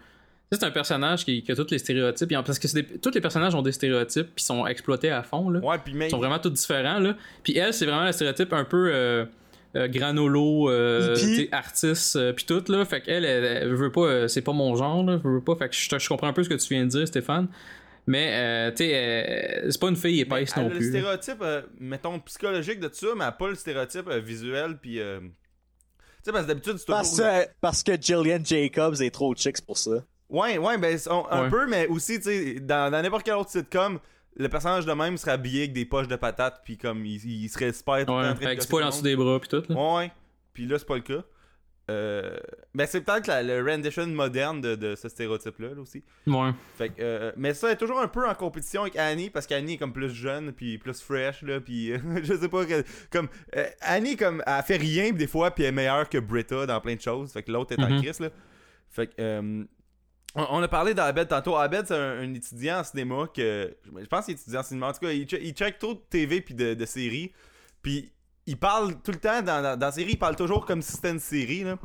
[0.52, 2.34] c'est un personnage qui, qui a tous les stéréotypes.
[2.44, 5.48] Parce que c'est des- tous les personnages ont des stéréotypes puis sont exploités à fond.
[5.52, 5.60] Là.
[5.60, 6.08] Ouais, puis même.
[6.08, 6.98] Ils sont vraiment tous différents.
[7.00, 7.16] Là.
[7.44, 9.26] Puis elle, c'est vraiment le stéréotype un peu euh,
[9.76, 11.16] euh, granolo, euh,
[11.52, 12.64] artiste, euh, puis tout.
[12.68, 12.84] Là.
[12.86, 15.04] Fait qu'elle, elle, elle veut pas, euh, c'est pas mon genre.
[15.04, 15.56] Là, elle veut pas.
[15.56, 17.48] Fait que je, je comprends un peu ce que tu viens de dire, Stéphane.
[18.10, 20.92] Mais, euh, tu sais, euh, c'est pas une fille épaisse elle non a le plus.
[20.92, 21.00] là.
[21.00, 25.00] stéréotype, euh, mettons, psychologique de ça, mais elle a pas le stéréotype euh, visuel, puis.
[25.00, 25.26] euh, Tu
[26.24, 27.26] sais, parce que d'habitude, c'est Parce toujours.
[27.62, 30.04] parce que Jillian Jacobs est trop chicks pour ça.
[30.28, 31.50] Ouais, ouais, ben, on- un Ouais.
[31.50, 34.00] peu, mais aussi, tu sais, dans, dans n'importe quel autre sitcom,
[34.36, 37.48] le personnage de même serait habillé avec des poches de patates, puis comme il, il
[37.50, 37.94] serait super.
[37.94, 39.16] tout le temps Ouais, en train de avec du poil tout en le dessous des
[39.16, 39.64] bras, puis tout.
[39.70, 39.76] Là.
[39.76, 40.12] Ouais, ouais.
[40.54, 41.24] Puis là, c'est pas le cas.
[41.90, 42.38] Euh,
[42.76, 46.04] ben, c'est peut-être la- le rendition moderne de, de ce stéréotype-là, là, aussi.
[46.28, 46.52] Ouais.
[46.78, 49.74] Fait que, euh, mais ça est toujours un peu en compétition avec Annie parce qu'Annie
[49.74, 52.64] est comme plus jeune puis plus fresh là puis euh, je sais pas
[53.12, 56.18] comme euh, Annie comme elle fait rien pis des fois puis elle est meilleure que
[56.20, 58.02] Britta dans plein de choses fait que l'autre est en Mhm.
[58.04, 58.30] crise là
[58.90, 59.66] fait que
[60.36, 64.06] on, on a parlé d'Abed tantôt Abed c'est un, un étudiant en cinéma que je
[64.06, 66.02] pense qu'il est étudiant en cinéma en tout cas il, che- il check trop de
[66.10, 67.32] TV puis de, de séries
[67.82, 68.12] puis
[68.50, 70.92] il parle tout le temps dans, dans, dans la série il parle toujours comme si
[70.94, 71.78] c'était une série là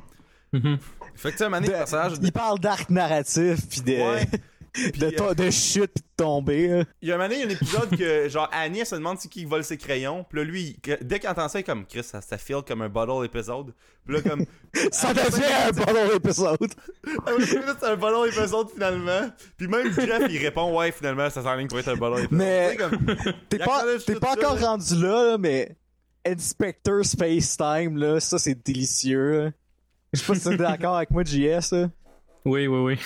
[0.53, 0.79] Mhm.
[1.17, 3.81] fait que tu sais un moment donné, le De- personnage il parle d'arc narratif pis
[3.83, 4.25] de, Ouais.
[4.99, 6.85] de, Puis, euh, de chute pis de tomber.
[7.03, 8.87] Il y a un moment donné, il y a un épisode que, genre, Annie, elle
[8.87, 10.25] se demande c'est qui qui vole ses crayons.
[10.29, 12.63] Puis là, lui, il- dès qu'il entend ça, il est comme, Chris, ça, ça feel
[12.67, 13.73] comme un bottle épisode.
[14.07, 14.45] Puis là, comme,
[14.93, 16.59] Ça devient un bon épisode.
[17.39, 19.31] c'est un bottle épisode finalement.
[19.57, 22.39] Puis même Jeff, il répond, ouais, finalement, ça s'enligne pour être un bottle épisode.
[22.39, 22.99] Mais- comme,
[23.49, 23.85] T'es pas,
[24.21, 25.77] pas ça, encore rendu là, là, mais
[26.27, 29.45] Inspector Space Time, là, ça c'est délicieux.
[29.45, 29.51] là.
[30.13, 31.73] Je sais pas si t'es d'accord avec moi, JS.
[31.73, 31.91] Là.
[32.45, 32.99] Oui, oui, oui.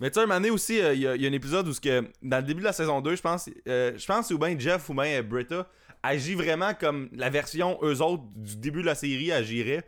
[0.00, 1.32] Mais tu sais, un moment donné aussi, euh, il y, a- il y a un
[1.32, 4.06] épisode où, ce que, dans le début de la saison 2, je pense, euh, je
[4.06, 5.68] pense que ou bien Jeff ou bien euh, Britta
[6.02, 9.86] agit vraiment comme la version eux autres du début de la série agirait.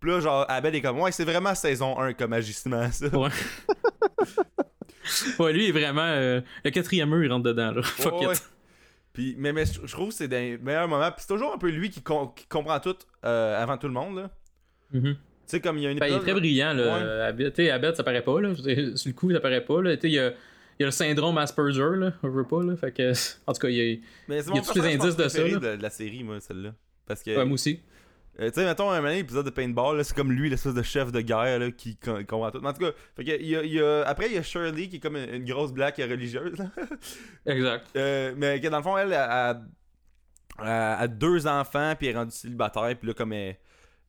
[0.00, 3.06] Puis là, genre, Abel est comme, ouais, c'est vraiment saison 1 comme agissement, ça.
[3.08, 3.30] Ouais.
[5.38, 6.02] ouais, lui, il est vraiment.
[6.04, 7.82] euh, le quatrième mur, il rentre dedans, là.
[7.82, 8.34] Fuck Ouais, ouais.
[9.14, 11.10] Puis, mais, mais je trouve que c'est des meilleurs moments.
[11.12, 13.92] Puis c'est toujours un peu lui qui, com- qui comprend tout euh, avant tout le
[13.94, 14.16] monde.
[14.16, 14.30] Là.
[14.92, 15.14] Mhm.
[15.14, 17.30] Tu sais, comme il y a une Ben, il est très brillant, là.
[17.32, 17.50] Ouais.
[17.50, 18.54] Tu sais, Abed, ça paraît pas, là.
[18.54, 19.94] Sur le coup, ça paraît pas, là.
[19.96, 22.12] Tu sais, il y a, il y a le syndrome Asperger, là.
[22.22, 22.74] On veut pas, là.
[22.76, 23.12] Fait que,
[23.46, 23.84] en tout cas, il y a.
[23.84, 25.58] Il y a tous les indices de ça, préféré là.
[25.72, 26.74] De, de la série, moi, celle-là.
[27.06, 27.80] Parce que, Ouais, moi aussi.
[28.40, 31.20] Euh, tu sais, mettons un épisode de paintball, c'est comme lui, l'espèce de chef de
[31.20, 32.60] guerre là, qui com- comprend tout.
[32.60, 34.42] Mais en tout cas, fait que, y a, il y a- après, il y a
[34.42, 36.58] Shirley qui est comme une, une grosse blague religieuse.
[36.58, 36.66] là.
[37.46, 37.86] Exact.
[37.96, 39.60] Euh, mais que dans le fond, elle a,
[40.58, 43.56] a- deux enfants, puis elle est rendue célibataire, puis là, comme elle,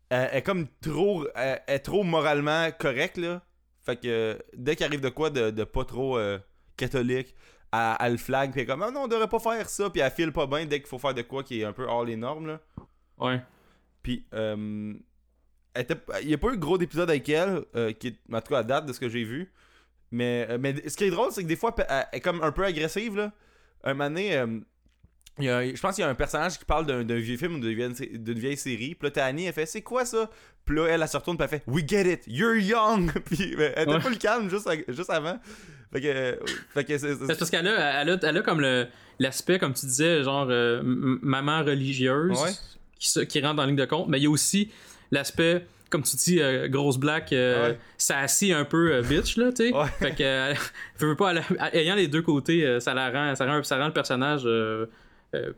[0.09, 3.41] elle, elle est comme trop, elle, elle est trop moralement correcte, là.
[3.83, 6.39] Fait que dès qu'il arrive de quoi de, de pas trop euh,
[6.77, 7.35] catholique,
[7.71, 9.89] elle, elle le flag, puis elle est comme, ah non, on devrait pas faire ça,
[9.89, 11.85] puis elle file pas bien dès qu'il faut faire de quoi qui est un peu
[11.85, 12.59] hors les normes, là.
[13.17, 13.41] Ouais.
[14.05, 14.93] Puis, euh,
[15.73, 18.39] elle était- il y a pas eu gros d'épisodes avec elle, euh, qui est, en
[18.39, 19.51] tout cas à date de ce que j'ai vu.
[20.11, 22.51] Mais, euh, mais ce qui est drôle, c'est que des fois, elle, est comme un
[22.51, 23.31] peu agressive, là.
[23.83, 24.39] Un moment donné,
[25.39, 27.55] il y a- je pense qu'il y a un personnage qui parle d'un vieux film
[27.55, 28.93] ou d'une vieille, série.
[28.93, 30.29] Puis là, t'as Annie, elle fait C'est quoi ça?
[30.65, 33.11] Puis là, elle, elle se retourne, puis elle fait We get it, you're young.
[33.25, 33.99] puis elle était Ouais.
[33.99, 35.39] pas le calme juste, à- juste avant.
[35.91, 36.39] Fait que,
[36.75, 37.17] fait que c'est.
[37.25, 38.61] parce qu'elle a, elle a, elle a comme
[39.19, 42.51] l'aspect, comme tu disais, genre euh, maman religieuse Ouais.
[42.99, 44.71] Qui, se- qui rentre dans la ligne de compte, mais il y a aussi
[45.11, 47.79] l'aspect, comme tu dis, euh, grosse black, euh, Ouais.
[47.97, 49.73] sassy un peu euh, bitch, là, tu sais.
[49.75, 49.85] Ouais.
[49.99, 51.33] Fait que, euh, pas,
[51.73, 54.47] ayant les deux côtés, ça la rend, ça rend, ça rend le personnage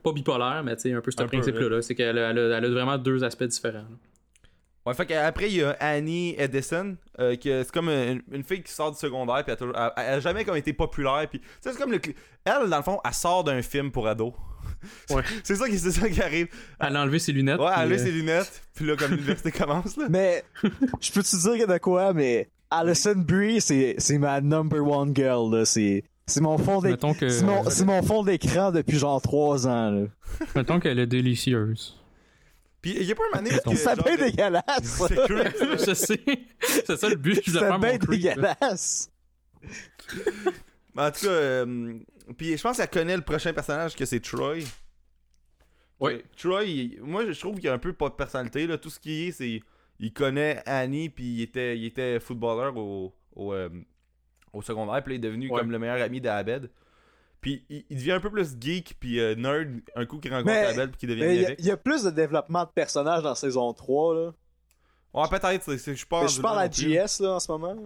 [0.02, 1.68] pas bipolaire, mais tu sais, un peu ce principe-là.
[1.68, 1.82] là.
[1.82, 3.78] C'est qu'elle a, elle a, elle a vraiment deux aspects différents.
[3.78, 3.96] là.
[4.88, 8.62] Ouais, fait qu'après, il y a Annie Edison, euh, que c'est comme une, une fille
[8.62, 11.46] qui sort du secondaire, puis elle, elle- elle a jamais comme été populaire, puis tu
[11.60, 12.00] sais, c'est comme le.
[12.44, 14.34] Elle, dans le fond, elle sort d'un film pour ado.
[15.10, 15.22] Ouais.
[15.42, 16.48] c'est ça, qui- c'est ça qui arrive.
[16.78, 17.58] Elle a enlevé ses lunettes.
[17.58, 20.06] Ouais, elle a puis, levé euh, ses lunettes, puis là, comme l'université commence, là.
[20.10, 20.44] Mais,
[21.00, 25.50] je peux te dire de quoi, mais Alison Brie, c'est, c'est ma number one girl,
[25.54, 25.64] là.
[25.64, 27.08] C'est, c'est mon fond d'écran.
[27.08, 30.06] Mettons que- C'est mon, c'est mon fond d'écran depuis genre trois ans, là.
[30.54, 31.97] Mettons qu'elle est délicieuse.
[32.80, 35.08] Puis il y a pas un que, C'est bien de- dégueulasse, ça.
[35.08, 36.20] C'est je sais.
[36.60, 37.40] C'est ça le but.
[37.44, 39.10] C'est faire bien dégueulasse.
[40.94, 41.94] Mais en tout cas, euh,
[42.36, 44.58] puis je pense qu'elle connaît le prochain personnage, que c'est Troy.
[46.00, 46.24] Ouais.
[46.36, 48.78] Troy, il- moi, je trouve qu'il y a un peu pas de personnalité, là.
[48.78, 49.60] Tout ce qui est, c'est.
[50.00, 53.68] Il connaît Annie, puis il était, il était footballeur au, au, euh,
[54.52, 55.58] au secondaire, puis il est devenu Ouais.
[55.58, 56.70] comme le meilleur ami d'Abed.
[57.40, 60.46] Puis il, il devient un peu plus geek, puis euh, nerd, un coup qu'il rencontre
[60.52, 61.58] Mais- Abed, puis qu'il devient Mais il y, a- avec.
[61.60, 64.32] il y a plus de développement de personnages dans saison 3, là.
[65.14, 66.04] Ouais, peut-être, je.
[66.20, 67.76] Mais je parle à JS là en ce moment.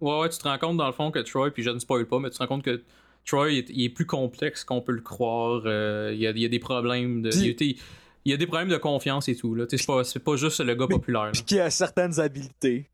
[0.00, 2.06] Ouais, ouais, tu te rends compte dans le fond que Troy, puis je ne spoil
[2.06, 2.82] pas, mais tu te rends compte que
[3.26, 5.62] Troy il est, il est plus complexe qu'on peut le croire.
[5.66, 7.30] euh, il, y a, il y a des problèmes de.
[7.30, 7.78] Puis-
[8.24, 9.54] il, y a des problèmes de confiance et tout.
[9.54, 9.66] là.
[9.66, 11.30] Tu sais, C'est pas, c'est pas juste le gars Mais- populaire.
[11.32, 12.88] Puis qui a certaines habiletés.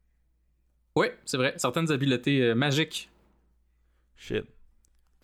[0.97, 1.53] Ouais, c'est vrai.
[1.59, 3.11] Certaines habiletés euh, magiques.
[4.16, 4.45] Shit.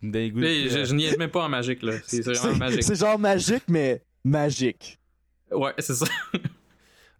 [0.03, 1.93] Tu me donnes le goût de- Mais je, je niaise même pas en magique, là.
[2.05, 2.83] C'est c'est vraiment magique.
[2.83, 4.99] C'est genre magique, mais magique.
[5.51, 6.07] Ouais, c'est ça.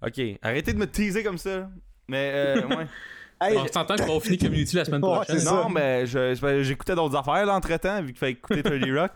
[0.05, 1.71] Ok, arrêtez de me teaser comme ça.
[2.09, 2.87] Mais, euh, ouais.
[3.41, 5.39] Hey, On s'entend qu'on finit Community la semaine Ouais, prochaine.
[5.39, 5.69] c'est non, ça.
[5.69, 9.11] mais je- je- j'écoutais d'autres affaires là entre temps, vu qu'il fallait écouter 30 Rock.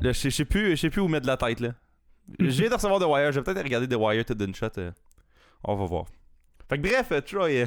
[0.00, 1.74] Là, je sais- je sais plus, je sais plus où mettre la tête là.
[2.40, 4.66] Je viens de recevoir The Wire, je vais peut-être regarder The Wire tout d'une shot.
[4.78, 4.90] euh.
[5.62, 6.06] On va voir.
[6.68, 7.48] Fait que bref, euh, Troy.
[7.50, 7.66] euh,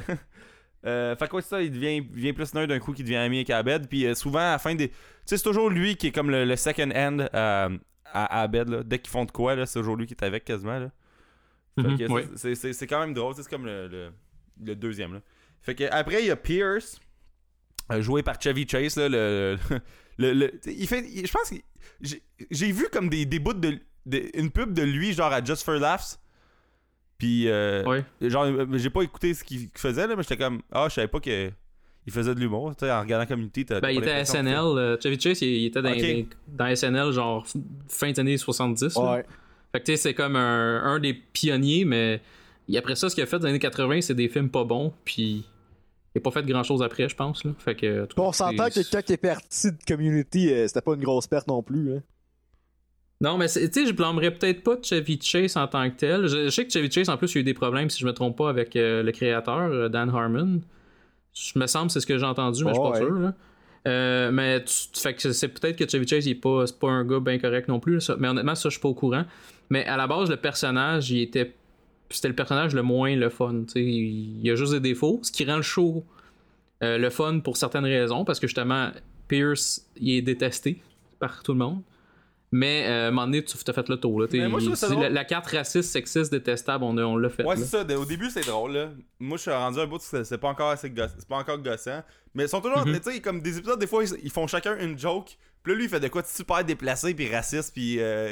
[0.88, 3.38] euh, fait quoi ça, il devient, il devient plus nerd d'un coup qu'il devient ami
[3.38, 3.88] avec Abed.
[3.88, 4.90] Puis euh, souvent, à la fin des.
[4.90, 4.96] Tu
[5.26, 8.70] sais, c'est toujours lui qui est comme le, le second hand euh, à Abed.
[8.70, 8.84] Là.
[8.84, 10.80] Dès qu'ils font de quoi, là, c'est toujours lui qui est avec quasiment.
[10.80, 10.92] Là.
[11.76, 12.28] Fait que ouais.
[12.36, 14.10] c'est- c'est- c'est c'est quand même drôle, c'est comme le, le,
[14.64, 15.14] le deuxième.
[15.14, 15.20] Là.
[15.62, 17.00] Fait que après, il y a Pierce,
[17.92, 18.96] euh, joué par Chevy Chase.
[18.98, 19.58] Là, le,
[20.66, 21.56] il fait, je pense que
[22.02, 25.44] j'ai- j'ai vu comme des, des bouts de, de- une pub de lui, genre à
[25.44, 26.18] Just for Laughs.
[27.18, 27.84] Puis, euh,
[28.22, 31.08] genre, euh, j'ai pas écouté ce qu'il faisait, là, mais j'étais comme, ah, je savais
[31.08, 31.50] pas que.
[32.06, 33.66] Il faisait de l'humour, tu sais, en regardant Community.
[33.66, 34.56] t'as- Ben, t'as il était à SNL.
[34.56, 36.00] euh, Chevy Chase, il, il était dans, Ok.
[36.56, 37.46] dans- dans SNL, genre
[37.90, 38.96] fin des années 70.
[38.96, 39.12] là.
[39.16, 39.26] ouais.
[39.74, 42.22] Fait que tu sais, c'est comme un, un des pionniers, mais
[42.70, 44.64] et après ça, ce qu'il a fait dans les années 80, c'est des films pas
[44.64, 45.44] bons, puis
[46.16, 47.44] il a pas fait grand chose après, je pense.
[47.44, 47.52] Là.
[47.60, 50.66] Fait que, en tout cas, On s'entend que quand il est parti de community, euh,
[50.68, 51.96] c'était pas une grosse perte non plus.
[51.98, 52.04] Hein.
[53.20, 56.28] Non, mais tu sais, je blâmerais peut-être pas Chevy Chase en tant que tel.
[56.28, 58.00] Je, je sais que Chevy Chase, en plus, il y a eu des problèmes, si
[58.00, 60.62] je me trompe pas, avec euh, le créateur, euh, Dan Harmon.
[61.34, 63.06] Je me semble, c'est ce que j'ai entendu, mais je suis Oh, pas ouais.
[63.06, 63.14] sûr.
[63.20, 63.34] Là.
[63.88, 67.20] Euh, mais tu- fait que c'est peut-être que Chevy Chase, il est pas, un gars
[67.20, 68.02] bien correct non plus.
[68.02, 68.16] ça.
[68.20, 69.24] mais honnêtement, ça, je suis pas au courant.
[69.70, 71.56] Mais à la base, le personnage, il était.
[72.10, 73.64] C'était le personnage le moins le fun.
[73.76, 76.06] Il y a juste des défauts, ce qui rend le show
[76.84, 78.92] euh, le fun pour certaines raisons, parce que justement,
[79.28, 80.82] Pierce, il est détesté
[81.20, 81.82] par tout le monde.
[82.60, 84.22] Mais euh, à un moment donné, tu t'as fait le tour.
[84.22, 87.30] Là, Mais moi, je trouve ça c'est la, la carte raciste, sexiste, détestable, on, l'a
[87.30, 87.44] fait.
[87.44, 87.82] Ouais, c'est ça.
[87.98, 88.72] Au début, c'est drôle.
[88.74, 88.90] Là.
[89.20, 91.38] Moi, je suis rendu à un bout, c'est c'est pas encore assez goss- c'est pas
[91.38, 92.02] encore gossant.
[92.34, 93.00] Mais ils sont toujours, Mhm.
[93.00, 95.38] tu sais, comme des épisodes, des fois, ils, ils font chacun une joke.
[95.64, 98.32] Puis là, lui, il fait de quoi de super déplacé, puis raciste, puis euh,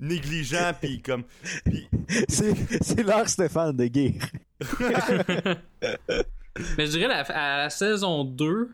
[0.00, 1.24] négligent, puis comme.
[1.64, 4.30] Puis, C'est leur Stéphane de Guerre.
[6.78, 8.70] Mais je dirais la- à la saison 2,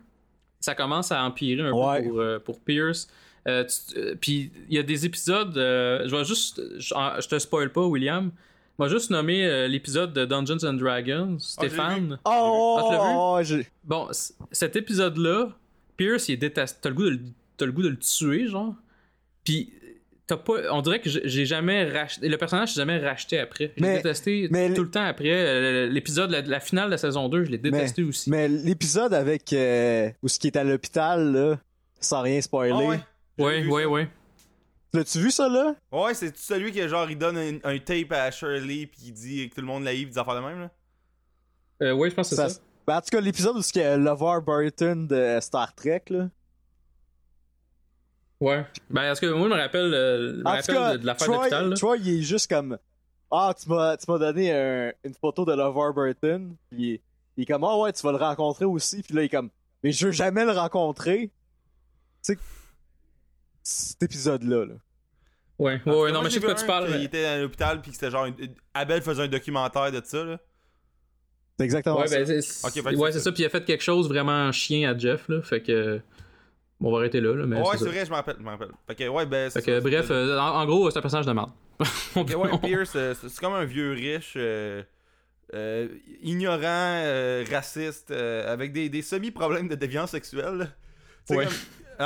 [0.60, 2.02] ça commence à empirer un Ouais.
[2.02, 3.08] peu pour, euh, pour Pierce.
[3.48, 3.64] Euh,
[3.96, 7.84] euh, Puis il y a des épisodes, euh, je vais juste, je, te spoil pas,
[7.84, 8.30] William.
[8.78, 12.18] Je vais juste nommer euh, l'épisode de Dungeons and Dragons, Ah, Stéphane.
[12.24, 12.98] Oh, Ah, vu?
[13.16, 15.50] oh, j'ai- Bon, c- cet épisode-là,
[15.96, 16.78] Pierce, il est détesté.
[16.82, 17.20] T'as le goût de, le-
[17.56, 18.74] t'as le goût de le tuer, genre.
[19.44, 19.72] Puis,
[20.26, 20.54] t'as pas.
[20.72, 22.28] On dirait que j'ai jamais racheté.
[22.28, 23.72] Le personnage, j'ai jamais racheté après.
[23.76, 25.30] Je l'ai Mais- détesté mais- tout le temps après.
[25.32, 28.30] Euh, L'épisode, la, la finale de la saison 2, je l'ai détesté aussi.
[28.30, 31.58] Mais l'épisode avec euh, où ce qui est à l'hôpital, là,
[32.00, 32.72] sans rien spoiler.
[32.74, 33.00] Ah ouais.
[33.38, 33.88] Ouais, ouais, ça.
[33.88, 34.08] ouais.
[34.94, 35.74] L'as-tu vu ça là?
[35.90, 39.48] Ouais, c'est celui qui, genre, il donne un, un tape à Shirley, puis il dit
[39.48, 40.70] que tout le monde l'aïe, des affaires de même, là.
[41.82, 42.48] Euh, ouais, je pense que c'est ça.
[42.50, 45.74] Ça- Ben, en tout cas, l'épisode où ce qu'il y a LeVar Burton de Star
[45.74, 46.28] Trek, là.
[48.40, 48.66] Ouais.
[48.90, 51.28] Ben, est-ce que moi, je me rappelle, euh, je me rappelle cas, de, de l'affaire
[51.28, 51.70] d'hôpital.
[51.70, 51.76] là.
[51.76, 52.76] Troy, il est juste comme
[53.30, 56.54] Ah, tu m'as, tu m'as donné un- une photo de LeVar Burton.
[56.70, 57.00] Puis il est,
[57.36, 59.02] il est comme Ah ouais, tu vas le rencontrer aussi.
[59.02, 59.48] Puis là, il est comme
[59.82, 61.30] Mais je veux jamais le rencontrer.
[62.24, 62.38] Tu sais,
[63.62, 64.64] cet épisode-là.
[64.66, 64.74] Là.
[65.58, 66.88] Ouais, ouais, non, moi, mais je sais de quoi tu parles.
[66.90, 68.26] mais- était à l'hôpital, puis que c'était genre.
[68.26, 68.34] une-
[68.74, 70.38] Abel faisait un documentaire de ça, là.
[71.58, 72.16] C'est exactement Ouais, ça.
[72.16, 72.34] ben, c'est
[72.96, 73.30] ouais, ça.
[73.32, 75.42] Puis il a fait quelque chose vraiment chien à Jeff, là.
[75.42, 76.00] Fait que.
[76.80, 77.46] Bon, on va arrêter là, là.
[77.46, 78.70] Mais ouais, c'est vrai, je m'en rappelle, je m'en rappelle.
[78.88, 81.26] Fait que, ouais, ben, Fait que, ça, bref, euh, en, en gros, c'est un personnage
[81.26, 81.50] de merde.
[82.16, 84.82] On Ok, peut- ouais, Pierce, euh, c'est comme un vieux riche, euh,
[85.54, 85.86] euh,
[86.22, 90.56] ignorant, euh, raciste, euh, avec des, des semi-problèmes de déviance sexuelle.
[90.56, 90.66] là.
[91.36, 91.44] Ouais.
[91.44, 91.54] comme-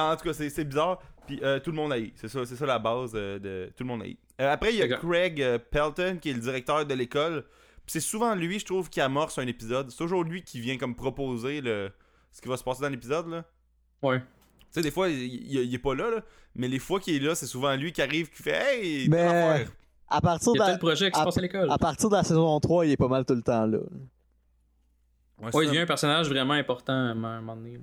[0.00, 1.00] en tout cas, c'est c'est bizarre.
[1.26, 2.12] Puis euh, tout le monde haït.
[2.16, 4.18] C'est ça, c'est ça la base euh, de tout le monde haït.
[4.40, 4.88] Euh, après, il y a.
[4.96, 7.44] Craig euh, Pelton, qui est le directeur de l'école.
[7.86, 9.90] C'est souvent lui, je trouve, qui amorce un épisode.
[9.90, 11.90] C'est toujours lui qui vient comme proposer le...
[12.32, 13.28] ce qui va se passer dans l'épisode.
[13.28, 13.44] là.
[14.02, 14.18] Ouais.
[14.20, 14.24] Tu
[14.70, 16.20] sais, des fois, il, il- il est pas là, là,
[16.54, 19.66] mais les fois qu'il est là, c'est souvent lui qui arrive, qui fait Hey, Mais-.
[20.08, 21.70] À partir, Il y a de, tel projet qui se à- passe à l'école.
[21.70, 23.78] à partir de la saison 3, il est pas mal tout le temps là.
[25.38, 27.74] Ouais, il devient un personnage vraiment important à un moment donné.
[27.74, 27.80] là.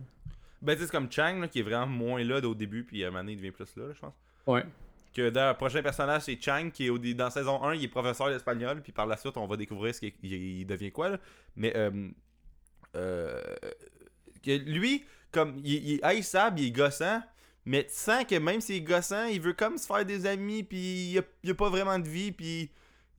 [0.63, 3.11] Ben, c'est comme Chang, là, qui est vraiment moins là au début, puis à un
[3.11, 4.13] moment donné, il devient plus là, là, je pense.
[4.47, 4.63] Ouais.
[5.13, 7.87] Que dans le prochain personnage, c'est Chang, qui est au, dans saison 1, il est
[7.87, 11.09] professeur d'espagnol, puis par la suite, on va découvrir ce qu'il il- il devient quoi,
[11.09, 11.17] là.
[11.55, 12.09] Mais, euh,
[12.95, 13.41] euh,
[14.43, 17.21] que lui, comme, il, il est haïssable, il est gossant,
[17.65, 20.63] mais tu sens que même s'il est gossant, il veut comme se faire des amis,
[20.63, 22.69] puis il a, il a pas vraiment de vie, puis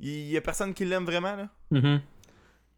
[0.00, 1.48] il y a personne qui l'aime vraiment, là.
[1.70, 2.00] Mhm.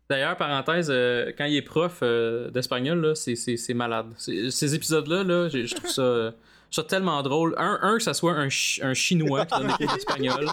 [0.08, 4.06] D'ailleurs, parenthèse, euh, quand il est prof euh, d'espagnol, c'est, malade.
[4.18, 7.54] Ces épisodes-là, là, je trouve ça, tellement drôle.
[7.58, 8.48] Un, un, que ça soit un,
[8.82, 10.46] un chinois qui donne des cours d'espagnol.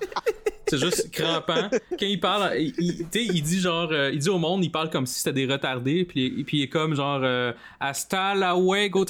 [0.67, 1.69] C'est juste crampant.
[1.91, 4.63] Quand il parle, il, il- tu sais, il dit genre, euh, il dit au monde,
[4.63, 7.21] il parle comme si c'était des retardés, puis, puis il est comme genre,
[7.79, 8.55] hasta la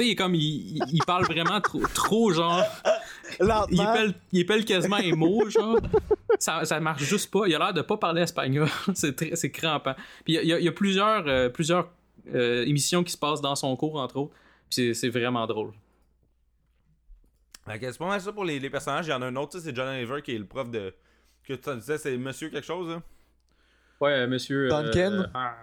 [0.03, 2.63] sais, il est comme, il, parle vraiment trop, trop genre,
[3.71, 3.79] il
[4.33, 5.77] il épelle quasiment un mot, genre.
[6.39, 7.47] Ça, ça marche juste pas.
[7.47, 8.67] Il a l'air de pas parler espagnol.
[8.93, 9.95] c'est, très- c'est crampant.
[10.25, 11.89] Puis il y a, il y plusieurs, euh, plusieurs
[12.33, 14.33] euh, émissions qui se passent dans son cours, entre autres.
[14.69, 15.71] Puis c'est, c'est vraiment drôle.
[17.67, 19.07] Ok, c'est pas mal ça pour les, les personnages.
[19.07, 20.69] Il y en a un autre, tu sais, c'est John Oliver qui est le prof
[20.69, 20.93] de.
[21.43, 23.01] Que tu disais, c'est Monsieur quelque chose, là.
[24.01, 24.65] Ouais, euh, monsieur.
[24.65, 25.29] euh, Duncan?
[25.33, 25.55] ah.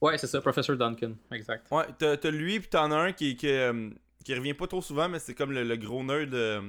[0.00, 1.12] Ouais, c'est ça, Professeur Duncan.
[1.32, 1.66] Exact.
[1.70, 3.90] Ouais, t'as t'as lui, puis t'en as un qui, qui, euh,
[4.24, 6.34] qui revient pas trop souvent, mais c'est comme le, le gros nerd.
[6.34, 6.60] Euh...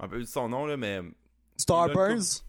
[0.00, 1.00] Un peu son nom, là, mais.
[1.56, 2.42] Starburns?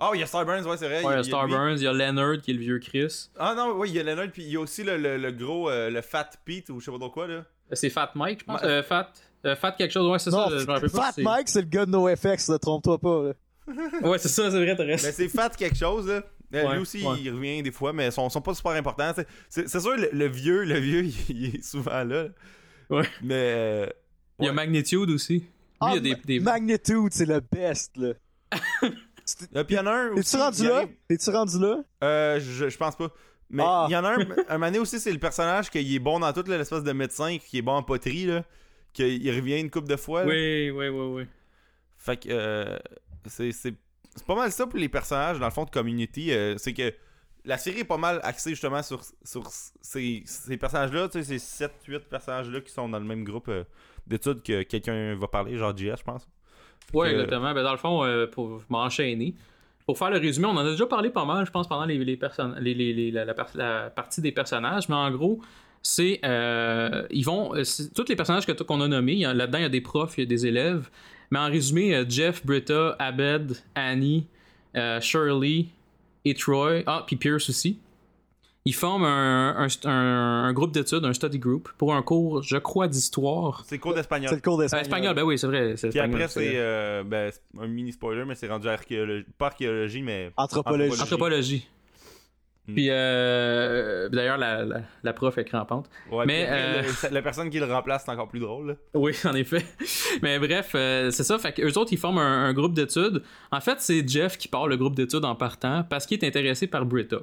[0.00, 1.00] Ah, il y a Starburns, ouais, c'est vrai.
[1.00, 2.60] il y a- Ouais, il y a Starburns, il y a Leonard qui est le
[2.60, 3.30] vieux Chris.
[3.38, 5.30] Ah non, oui, il y a Leonard, puis il y a aussi le, le, le
[5.32, 7.34] gros, euh, le Fat Pete, ou je sais pas trop quoi, là.
[7.34, 8.60] Euh, C'est Fat Mike, je pense.
[8.62, 9.12] Ma- Euh, Fat,
[9.46, 10.48] euh, Fat quelque chose, ouais, c'est ça.
[10.50, 13.22] je rappelle pas Fat Mike, c'est le gars de NoFX, là, trompe-toi pas.
[13.22, 13.32] Là.
[14.02, 15.08] Ouais, c'est ça, c'est vrai, t'as Mais raison.
[15.12, 16.22] c'est Fat quelque chose, là.
[16.54, 17.16] Euh, Ouais, lui aussi, ouais.
[17.20, 19.12] il revient des fois, mais ils sont, sont pas super importants.
[19.16, 22.26] C'est- C'est c'est sûr, le, le vieux, le vieux, il, il est souvent là.
[22.90, 23.08] Ouais.
[23.22, 23.34] Mais.
[23.56, 23.86] euh,
[24.38, 24.54] Il y a ouais.
[24.56, 25.44] Magnitude aussi.
[25.82, 26.38] Lui, il y a Ah, des.
[26.38, 26.40] des...
[26.40, 28.12] Magnitude, c'est le best, là.
[28.84, 30.32] Puis il y en a un aussi.
[30.32, 30.76] T'es-tu rendu il là?
[30.76, 31.76] arrive- T'es-tu rendu là?
[32.02, 33.08] Euh, je, je pense pas.
[33.50, 33.86] Mais il Ah.
[33.90, 36.32] y en a un, un moment donné aussi, c'est le personnage qui est bon dans
[36.32, 38.44] toute là, l'espèce de médecin qui est bon en poterie, là.
[38.92, 40.20] Qu'il revient une couple de fois.
[40.24, 40.28] là.
[40.28, 41.26] Oui, oui, oui, oui.
[41.98, 42.76] Fait que euh,
[43.26, 43.74] c'est c'est-
[44.14, 46.30] c'est pas mal ça pour les personnages, dans le fond, de Community.
[46.32, 46.92] euh, c'est que
[47.44, 49.42] la série est pas mal axée justement sur, sur
[49.80, 53.64] ces, ces personnages-là, tu sais, ces 7-8 personnages-là qui sont dans le même groupe euh,
[54.06, 56.26] d'études que quelqu'un va parler, genre JS, je pense.
[56.92, 57.52] Ouais, que- exactement.
[57.54, 59.34] Ben, dans le fond, euh, pour m'enchaîner,
[59.86, 61.98] pour faire le résumé, on en a déjà parlé pas mal, je pense, pendant les,
[61.98, 62.18] les
[62.60, 65.40] les, les- la, la par- la partie des personnages, mais en gros,
[65.82, 66.20] c'est.
[66.24, 67.54] euh, ils vont.
[67.54, 67.62] euh,
[67.94, 70.26] Tous les personnages qu'on a nommés, là-dedans, il y a des profs, il y a
[70.26, 70.88] des élèves,
[71.30, 74.26] mais en résumé, euh, Jeff, Britta, Abed, Annie,
[74.76, 75.66] euh, Shirley
[76.24, 77.78] et Troy, ah, puis Pierce aussi.
[78.66, 82.56] Ils forment un, un, un- un groupe d'études, un study group, pour un cours, je
[82.56, 83.62] crois, d'histoire.
[83.66, 84.30] C'est cours d'espagnol.
[84.30, 84.82] C'est le cours Euh, d'espagnol.
[84.86, 85.74] espagnol, ben oui, c'est vrai.
[85.74, 89.26] Puis espagnol, après, c'est euh, ben, un mini spoiler, mais c'est rendu archéologie.
[89.36, 90.32] Pas archéologie, mais.
[90.38, 90.98] Anthropologie.
[91.02, 91.68] Anthropologie.
[92.66, 92.72] Hmm.
[92.74, 95.88] Puis euh, d'ailleurs, la, la, la prof est crampante.
[96.10, 98.68] Ouais, Mais, euh, le- la personne qui le remplace, c'est encore plus drôle.
[98.68, 98.74] là.
[98.94, 99.64] Oui, en effet.
[100.22, 101.38] Mais bref, euh, c'est ça.
[101.38, 103.22] Fait qu'eux autres, ils forment un, un groupe d'études.
[103.52, 106.66] En fait, c'est Jeff qui part le groupe d'études en partant parce qu'il est intéressé
[106.66, 107.18] par Britta.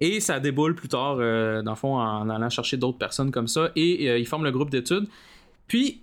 [0.00, 3.48] Et ça déboule plus tard, euh, dans le fond, en allant chercher d'autres personnes comme
[3.48, 3.70] ça.
[3.76, 5.08] Et ils forment le groupe d'études.
[5.66, 6.00] Puis,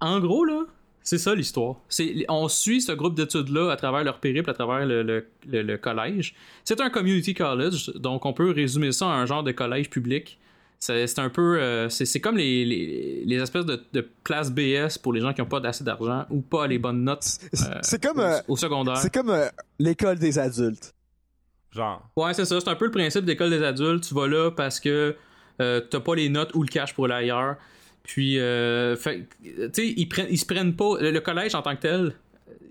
[0.00, 0.62] en gros, là,
[1.04, 1.76] c'est ça l'histoire.
[1.88, 5.62] C'est, on suit ce groupe d'études-là à travers leur périple, à travers le, le- le-
[5.62, 6.34] le collège.
[6.64, 10.38] C'est un community college, donc on peut résumer ça à un genre de collège public.
[10.80, 11.60] C'est, c'est un peu.
[11.60, 15.32] euh, c'est, c'est comme les, les, les espèces de, de classes BS pour les gens
[15.32, 18.22] qui n'ont pas assez d'argent ou pas les bonnes notes C'est- euh, C'est comme, au,
[18.22, 18.96] euh, au secondaire.
[18.98, 20.92] c'est comme euh, l'école des adultes.
[21.70, 22.06] Genre.
[22.16, 22.60] Ouais, c'est ça.
[22.60, 24.04] C'est un peu le principe d'école des adultes.
[24.06, 25.16] Tu vas là parce que
[25.60, 27.56] euh, t'as pas les notes ou le cash pour aller ailleurs.
[28.04, 31.00] Puis, euh, tu sais, ils, prennent- ils se prennent pas.
[31.00, 32.14] Le, le collège en tant que tel,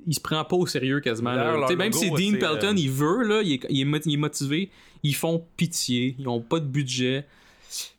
[0.05, 1.33] il se prend pas au sérieux quasiment.
[1.33, 1.75] là.
[1.75, 4.13] Même si Dean c'est, Pelton, euh, il veut, là, il est, il est mot- il
[4.13, 4.69] est motivé,
[5.01, 6.15] ils font pitié.
[6.19, 7.25] Ils ont pas de budget.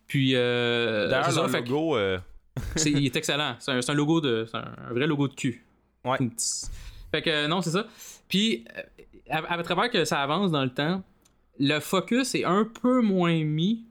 [0.06, 1.96] Puis, euh, D'ailleurs, ça, leur fait logo.
[1.96, 2.18] euh,
[2.76, 3.56] c'est- il est excellent.
[3.58, 4.46] C'est un, logo de.
[4.48, 5.64] C'est un, un vrai logo de cul.
[6.04, 6.18] Ouais.
[7.10, 7.86] Fait que euh, non, c'est ça.
[8.28, 8.82] Puis, euh,
[9.30, 11.02] à, à travers que ça avance dans le temps,
[11.58, 13.84] le focus est un peu moins mis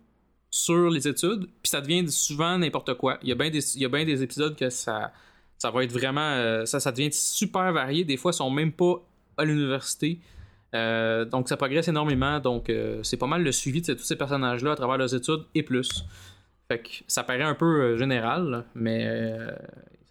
[0.53, 3.17] sur les études, puis ça devient souvent n'importe quoi.
[3.23, 5.11] Il y a bien des, il y a bien des épisodes que ça,
[5.57, 6.21] ça va être vraiment.
[6.21, 8.03] euh, ça, ça devient super varié.
[8.03, 9.01] Des fois, ils sont même pas
[9.35, 10.19] à l'université.
[10.75, 12.39] Euh, donc, ça progresse énormément.
[12.39, 15.41] Donc, euh, c'est pas mal le suivi de tous ces personnages-là à travers leurs études
[15.55, 16.05] et plus.
[16.67, 19.27] Fait que ça paraît un peu général, mais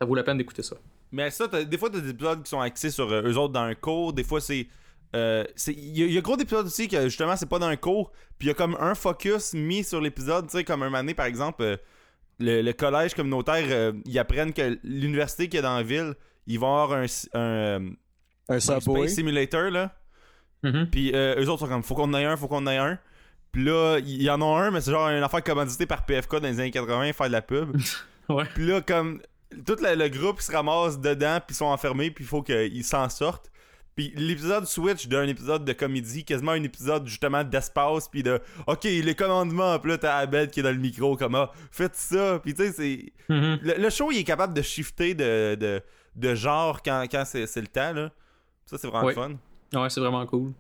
[0.01, 0.75] ça vaut la peine d'écouter ça.
[1.13, 3.77] Mais ça, des fois, t'as des épisodes qui sont axés sur eux autres dans un
[3.77, 4.13] cours.
[4.13, 4.67] Des fois, c'est.
[5.15, 7.67] Euh, Il y, a- il y a gros d'épisodes aussi que justement, c'est pas dans
[7.67, 8.11] un cours.
[8.39, 10.47] Puis il y a comme un focus mis sur l'épisode.
[10.47, 11.77] Tu sais, comme un année, par exemple, euh,
[12.41, 16.15] le, le collège communautaire, euh, ils apprennent que l'université qu'il y a dans la ville,
[16.47, 17.05] ils vont avoir un,
[17.35, 17.87] un,
[18.49, 19.01] Un un subway.
[19.03, 19.95] Space Simulator, là.
[20.63, 20.89] Mhm.
[20.91, 22.77] Puis euh, eux autres sont comme, faut qu'on en ait un, faut qu'on en ait
[22.79, 22.99] un.
[23.53, 26.37] Puis là, il y en a un, mais c'est genre une affaire commanditée par PFK
[26.37, 27.77] dans les années 80, faire de la pub.
[28.29, 28.45] Ouais.
[28.55, 29.21] Puis là, comme
[29.67, 32.85] tout le, le groupe se ramasse dedans, puis ils sont enfermés, puis il faut qu'ils
[32.85, 33.51] s'en sortent.
[33.95, 38.85] Puis l'épisode switch d'un épisode de comédie, quasiment un épisode justement d'espace, puis de OK,
[38.85, 42.39] les commandements, puis là t'as Abed qui est dans le micro, comme ah, faites ça.
[42.43, 43.13] Puis tu sais, c'est.
[43.29, 43.59] Mhm.
[43.63, 45.81] Le, le show, il est capable de shifter de, de,
[46.17, 48.11] de genre quand, quand c'est le temps, là.
[48.67, 49.33] Ça, c'est vraiment fun.
[49.75, 50.53] Ouais, c'est vraiment cool.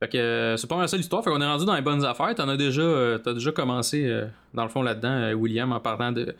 [0.00, 1.22] Fait que euh, c'est pas mal ça l'histoire.
[1.22, 2.34] Fait qu'on est rendu dans les bonnes affaires.
[2.34, 5.80] T'en as déjà, euh, t'as déjà commencé, euh, dans le fond, là-dedans, euh, William, en
[5.80, 6.34] parlant de.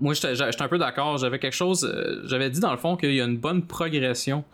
[0.00, 1.16] Moi, j'étais j'étais un peu d'accord.
[1.18, 1.84] J'avais quelque chose.
[1.84, 4.44] euh, J'avais dit, dans le fond, qu'il y a une bonne progression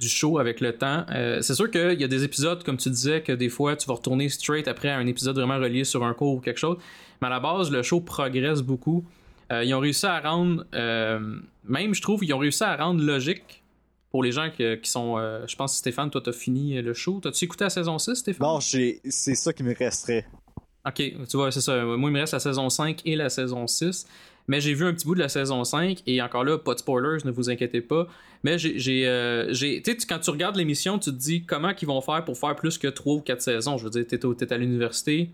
[0.00, 1.04] du show avec le temps.
[1.10, 3.86] Euh, c'est sûr qu'il y a des épisodes, comme tu disais, que des fois, tu
[3.86, 6.78] vas retourner straight après un épisode vraiment relié sur un cours ou quelque chose.
[7.20, 9.04] Mais à la base, le show progresse beaucoup.
[9.52, 10.64] Euh, ils ont réussi à rendre.
[10.74, 11.20] euh,
[11.64, 13.62] même, je trouve, ils ont réussi à rendre logique
[14.10, 15.18] pour les gens qui sont.
[15.46, 17.20] je pense, Stéphane, toi, t'as fini le show.
[17.22, 18.46] T'as-tu écouté la saison 6, Stéphane?
[18.46, 20.26] Non, j'ai, c'est ça qui me resterait.
[20.84, 21.84] Ok, tu vois, c'est ça.
[21.84, 24.06] Moi, il me reste la saison 5 et la saison 6.
[24.50, 26.80] Mais j'ai vu un petit bout de la saison 5 et encore là, pas de
[26.80, 28.08] spoilers, ne vous inquiétez pas.
[28.42, 29.06] Mais j'ai.
[29.06, 32.36] euh, tu sais, quand tu regardes l'émission, tu te dis comment ils vont faire pour
[32.36, 33.78] faire plus que 3 ou 4 saisons.
[33.78, 35.30] Je veux dire, t'es, à l'université,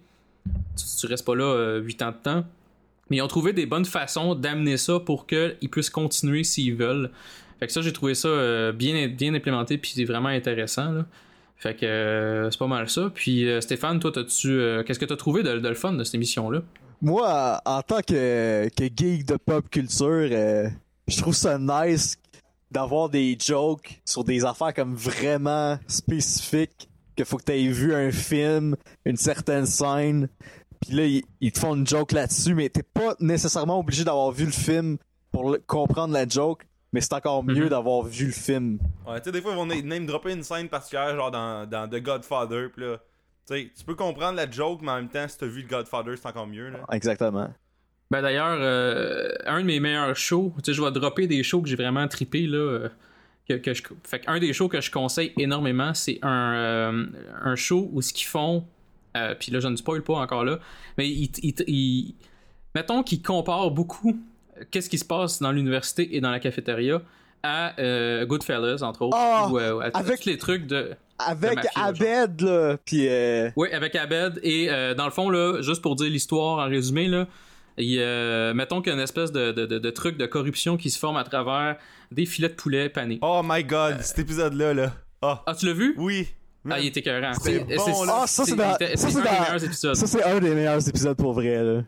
[0.76, 2.44] tu, tu restes pas là 8 ans de temps.
[3.08, 7.10] Mais ils ont trouvé des bonnes façons d'amener ça pour qu'ils puissent continuer s'ils veulent.
[7.58, 11.04] Fait que ça, j'ai trouvé ça euh, bien, bien implémenté puis c'est vraiment intéressant.
[11.56, 13.10] Fait que euh, c'est pas mal ça.
[13.14, 16.04] Puis euh, Stéphane, toi, t'as-tu, euh, qu'est-ce que t'as trouvé de, de le fun de
[16.04, 16.62] cette émission-là?
[17.02, 20.68] Moi, en tant que, que geek de pop culture, euh,
[21.06, 22.16] je trouve ça nice
[22.70, 28.10] d'avoir des jokes sur des affaires comme vraiment spécifiques, que faut que t'aies vu un
[28.10, 30.28] film, une certaine scène,
[30.80, 34.30] puis là, ils, ils te font une joke là-dessus, mais t'es pas nécessairement obligé d'avoir
[34.32, 34.96] vu le film
[35.32, 37.68] pour le- comprendre la joke, mais c'est encore mieux Mhm.
[37.70, 38.78] d'avoir vu le film.
[39.06, 41.68] Ouais, tu sais, des fois, ils vont na- name dropper une scène particulière, genre dans,
[41.68, 42.96] dans The Godfather, pis là.
[43.48, 45.68] Tu sais, tu peux comprendre la joke, mais en même temps, si t'as vu le
[45.68, 46.80] Godfather, c'est encore mieux, là.
[46.92, 47.48] Exactement.
[48.10, 51.60] Ben d'ailleurs, euh, un de mes meilleurs shows, tu sais, je vais dropper des shows
[51.62, 52.58] que j'ai vraiment trippé là.
[52.58, 52.88] euh,
[53.48, 57.06] que, que je, fait qu'un des shows que je conseille énormément, c'est un, euh,
[57.44, 58.64] un show où ce qu'ils font,
[59.16, 60.58] euh, puis là je ne spoil pas encore là,
[60.98, 62.14] mais ils, ils- ils-
[62.74, 64.18] mettons qu'ils comparent beaucoup
[64.72, 67.00] qu'est-ce qui se passe dans l'université et dans la cafétéria
[67.46, 71.56] à euh, Goodfellas entre autres, Ah, ou euh, à avec- tous les trucs de Avec
[71.56, 71.84] mafia, genre.
[71.88, 74.40] Abed, là, puis euh, oui, avec Abed.
[74.42, 77.26] Et euh, dans le fond, là, juste pour dire l'histoire en résumé, là,
[77.78, 80.76] il, euh, mettons qu'il y a une espèce de, de, de- de truc de corruption
[80.76, 81.76] qui se forme à travers
[82.12, 83.18] des filets de poulet panés.
[83.22, 84.92] Oh my Euh, god, cet épisode-là, là.
[85.22, 85.94] Ah, Ah, tu l'as vu?
[85.98, 86.28] oui.
[86.68, 87.32] Ah, il était écœurant.
[87.40, 88.20] C'est bon, là.
[88.22, 89.94] Ah, ça, c'est dans- c'était- ça, c'est c'est un des meilleurs épisodes.
[89.94, 91.82] ça, c'est un des meilleurs épisodes pour vrai, là.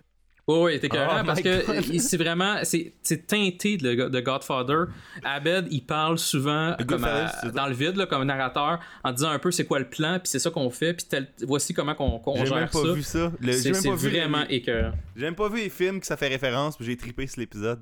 [0.49, 4.21] Oui, oui, écœurant Oh parce my que il- c'est vraiment, c'est c'est teinté de, de
[4.21, 4.85] Godfather.
[5.23, 7.53] Abed, il parle souvent comme à- c'est ça?
[7.53, 10.29] dans le vide, là, comme narrateur, en disant un peu c'est quoi le plan, puis
[10.29, 12.93] c'est ça qu'on fait, puis tel- voici comment qu'on J'ai gère même pas ça.
[12.93, 13.31] vu ça.
[13.41, 14.09] Le- J'ai C'est même c'est pas vu.
[14.09, 14.93] vraiment les- écœurant.
[15.17, 17.81] J'ai même pas vu les films que ça fait référence, puis j'ai trippé sur l'épisode.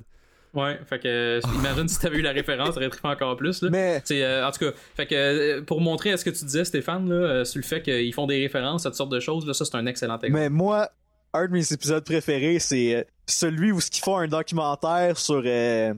[0.55, 3.61] Ouais, fait que euh, imagine si t'avais eu la référence, t'aurais trippé encore plus.
[3.63, 3.69] Là.
[3.71, 6.45] Mais C'est, euh, en tout cas, fait que euh, pour montrer à ce que tu
[6.47, 9.21] disais, Stéphane, là, euh, sur le fait qu'ils font des références à toutes sortes de
[9.21, 10.33] choses, là, ça c'est un excellent exemple.
[10.33, 10.89] Mais moi,
[11.37, 15.95] un de mes épisodes préférés, c'est euh, celui où ils font un documentaire sur euh,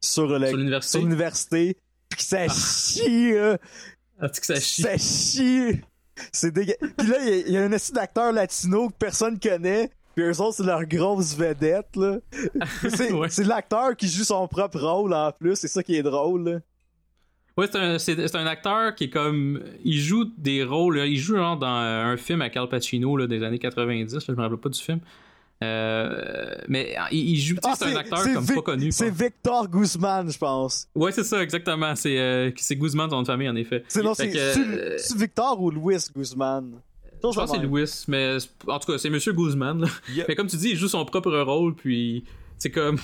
[0.00, 1.76] sur l'université,
[2.08, 3.32] puis que ça chie.
[4.20, 4.82] Ah, tu sais que ça chie.
[4.82, 5.80] ça chie.
[6.32, 6.74] C'est dégueu.
[6.96, 9.90] Puis là, il y a- il y, a un esti d'acteur latino que personne connaît.
[10.16, 12.16] Puis eux autres, c'est leur grosse vedette, là.
[12.96, 13.28] C'est Ouais.
[13.46, 15.54] l'acteur qui joue son propre rôle, en plus.
[15.54, 16.58] C'est ça qui est drôle, là.
[17.58, 17.66] Ouais,
[17.98, 19.60] c'est un, un acteur qui est comme.
[19.84, 20.98] Il joue des rôles.
[21.06, 24.14] Il joue genre dans euh, un film avec Al Pacino là, des années 90.
[24.14, 25.00] là, je me rappelle pas du film.
[25.64, 27.56] Euh, mais il, il joue.
[27.64, 28.92] Ah, c'est un acteur comme Vic- pas connu.
[28.92, 29.10] C'est.
[29.10, 30.88] Victor Guzman, je pense.
[30.94, 31.94] Ouais, c'est ça, exactement.
[31.96, 33.82] C'est, euh, c'est Guzman, de famille, en effet.
[33.88, 36.80] C'est non, c'est euh, Victor ou Louis Guzman?
[37.20, 38.36] Je pense que c'est Louis, mais
[38.68, 39.80] en tout cas, c'est Monsieur Guzman.
[39.80, 39.88] là.
[40.14, 40.26] Yep.
[40.28, 42.22] Mais comme tu dis, il joue son propre rôle, puis
[42.56, 42.98] c'est comme.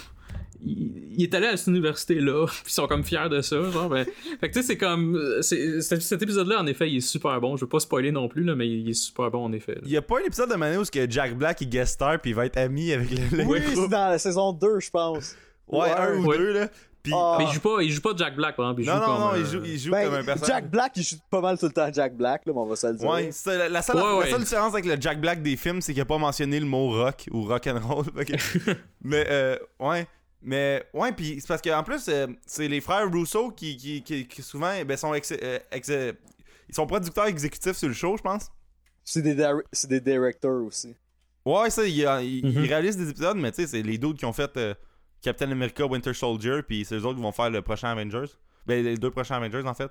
[0.67, 3.89] Il, il est allé à cette université-là, puis ils sont comme fiers de ça, genre.
[3.89, 4.07] ben-
[4.41, 5.19] Fait que tu sais, c'est comme.
[5.43, 7.57] c'est- c'est- cet épisode-là, en effet, il est super bon.
[7.57, 9.75] Je veux pas spoiler non plus, là, mais il est super bon, en effet.
[9.77, 9.81] là.
[9.85, 12.21] Il y a pas un épisode de Mano où que Jack Black il guest star
[12.21, 13.75] puis il va être ami avec le, le Oui, groupe.
[13.85, 15.37] c'est dans la saison 2, je pense.
[15.69, 16.39] Ouais, un ou Ouais.
[16.39, 16.69] deux là.
[17.13, 17.37] Ah.
[17.39, 18.81] Mais il joue pas, il joue pas Jack Black, par exemple.
[18.81, 20.49] Il non joue non comme, non, euh, il joue, il joue Ben, comme un personnage.
[20.55, 22.77] Jack Black, il joue pas mal tout le temps Jack Black, là, mais on va
[22.77, 23.07] se le dire.
[23.11, 24.31] Ouais, c'est la, la seule, Ouais, la ouais.
[24.31, 26.89] seule différence avec le Jack Black des films, c'est qu'il a pas mentionné le mot
[26.89, 28.07] rock ou rock and roll.
[29.03, 30.07] Mais euh, ouais,
[30.45, 34.27] mais ouais, puis c'est parce qu'en plus euh, c'est les frères Russo qui, qui, qui,
[34.29, 36.13] qui souvent ben, sont ex- euh, ex- euh,
[36.69, 38.51] ils sont producteurs exécutifs sur le show, je pense.
[39.03, 39.35] C'est des,
[39.89, 40.95] des directors aussi.
[41.45, 42.65] Ouais, ça, ils, ils- Mhm.
[42.65, 44.75] ils réalisent des épisodes, mais tu sais, c'est les dudes qui ont fait euh,
[45.21, 48.31] Captain America, Winter Soldier, puis c'est eux autres qui vont faire le prochain Avengers.
[48.67, 49.91] Ben, les deux prochains Avengers, en fait.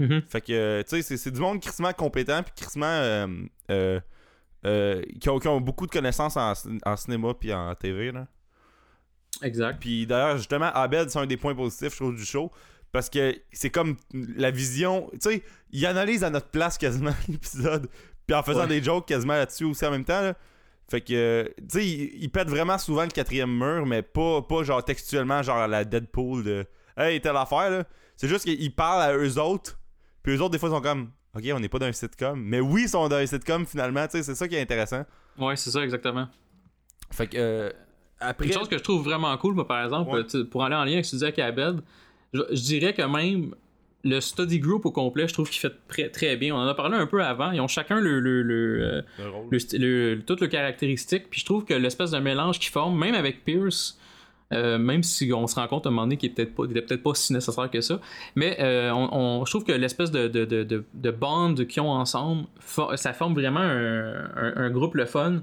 [0.00, 0.22] mhm.
[0.28, 2.86] Fait que, tu sais, c'est- c'est du monde crissement compétent, puis crissement.
[2.86, 3.26] Euh,
[3.70, 4.00] euh,
[4.66, 6.54] euh, qui, ont, qui ont beaucoup de connaissances en,
[6.86, 8.26] en cinéma puis en TV, là.
[9.42, 9.78] Exact.
[9.80, 12.50] Puis d'ailleurs, justement, Abed, c'est un des points positifs, je trouve, du show.
[12.92, 15.10] Parce que c'est comme la vision.
[15.14, 17.88] Tu sais, il analyse à notre place quasiment l'épisode.
[18.26, 18.66] Puis en faisant Ouais.
[18.68, 20.20] des jokes quasiment là-dessus aussi en même temps.
[20.20, 20.34] Là.
[20.88, 24.62] Fait que, tu sais, il, il pète vraiment souvent le quatrième mur, mais pas, pas
[24.62, 26.66] genre textuellement, genre à la Deadpool de
[26.96, 27.84] Hey, telle affaire, là.
[28.16, 29.76] C'est juste qu'il parle à eux autres.
[30.22, 32.40] Puis eux autres, des fois, sont comme ok, on n'est pas dans un sitcom.
[32.40, 35.04] Mais oui, ils sont dans un sitcom finalement, tu sais, c'est ça qui est intéressant.
[35.36, 36.28] Ouais, c'est ça, exactement.
[37.10, 37.70] Fait que, euh,
[38.20, 38.46] après.
[38.46, 40.44] Une chose que je trouve vraiment cool, moi, par exemple, Ouais.
[40.50, 41.80] pour aller en lien avec ce que tu disais avec Abed,
[42.32, 43.54] je, je dirais que même
[44.06, 46.54] le study group au complet, je trouve qu'il fait très, très bien.
[46.54, 47.52] On en a parlé un peu avant.
[47.52, 51.30] Ils ont chacun le, le, le, euh, le toutes leurs caractéristiques.
[51.30, 53.98] Puis je trouve que l'espèce de mélange qu'ils forment, même avec Pierce,
[54.52, 57.14] euh, même si on se rend compte à un moment donné qu'il est peut-être pas,
[57.14, 57.98] si nécessaire que ça,
[58.34, 59.08] mais euh, on,
[59.40, 62.96] on- je trouve que l'espèce de, de, de, de, de bond qu'ils ont ensemble, for-
[62.98, 65.40] ça forme vraiment un, un- un groupe le fun.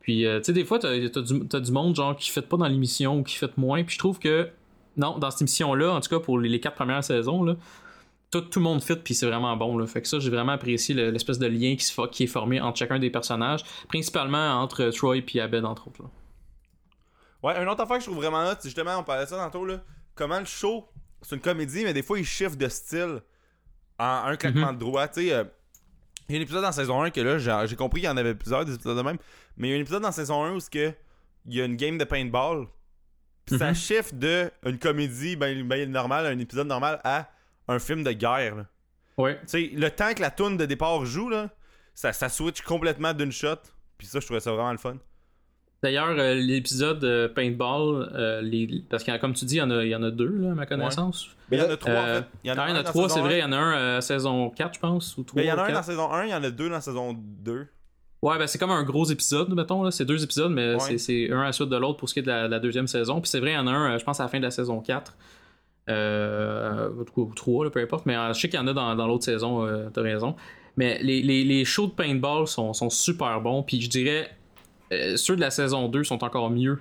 [0.00, 2.42] Puis, euh, tu sais, des fois, t'as as du, t'as du monde genre qui fait
[2.42, 3.84] pas dans l'émission ou qui fait moins.
[3.84, 4.48] Puis je trouve que,
[4.96, 7.56] non, dans cette émission-là, en tout cas pour les, les quatre premières saisons, là,
[8.30, 9.76] tout, tout le monde fit, puis c'est vraiment bon.
[9.76, 9.86] Là.
[9.86, 12.60] Fait que ça, j'ai vraiment apprécié le- l'espèce de lien qui, se qui est formé
[12.60, 16.02] entre chacun des personnages, principalement entre Troy et Abed, entre autres.
[16.02, 16.08] là.
[17.42, 19.36] Ouais, un autre affaire que je trouve vraiment hot, c'est justement, on parlait de ça
[19.36, 19.80] tantôt, là.
[20.14, 20.86] Comment le show,
[21.22, 23.20] c'est une comédie, mais des fois, il shift de style
[23.98, 25.08] en un claquement de droit.
[25.08, 25.44] Tu sais, euh,
[26.28, 28.12] il y a un épisode dans saison 1 que là, j'ai j'ai compris qu'il y
[28.12, 29.18] en avait plusieurs des épisodes de même,
[29.60, 30.92] mais il y a un épisode dans saison 1 où ce que,
[31.46, 32.66] il y a une game de paintball,
[33.46, 33.74] puis ça Mhm.
[33.74, 37.30] shift de une comédie ben, ben normale, un épisode normal, à
[37.68, 38.56] un film de guerre.
[38.56, 38.66] là.
[39.18, 39.38] Ouais.
[39.42, 41.50] Tu sais, le temps que la toune de départ joue, là,
[41.94, 43.56] ça, ça switch complètement d'une shot,
[43.98, 44.96] puis ça, je trouvais ça vraiment le fun.
[45.82, 49.70] D'ailleurs, euh, l'épisode euh, Paintball, euh, les, parce que comme tu dis, il y en
[49.70, 51.28] a, il y en a deux, là, à ma connaissance.
[51.50, 52.28] Mais il y en a trois, Euh, en fait.
[52.44, 53.38] Il y en ah, il y en a un dans trois, c'est vrai.
[53.38, 55.36] Il y en a un euh, saison 4, je pense, ou 3.
[55.36, 56.80] Ben, il y en a un dans saison 1, il y en a deux dans
[56.82, 57.66] saison 2.
[58.22, 59.82] Ouais, ben c'est comme un gros épisode, mettons.
[59.82, 59.90] Là.
[59.90, 60.80] C'est deux épisodes, mais Ouais.
[60.80, 62.58] c'est- c'est un à la suite de l'autre pour ce qui est de la, la
[62.60, 63.20] deuxième saison.
[63.20, 64.44] Puis c'est vrai, il y en a un, euh, je pense, à la fin de
[64.44, 65.16] la saison 4.
[65.88, 68.06] Euh, ou ou trois, là, peu importe.
[68.06, 70.36] Mais euh, je sais qu'il y en a dans, dans l'autre saison, euh, t'as raison.
[70.76, 73.62] Mais les, les, les shows de paintball sont, sont super bons.
[73.62, 74.30] Puis je dirais,
[74.92, 76.78] euh, ceux de la saison 2 sont encore mieux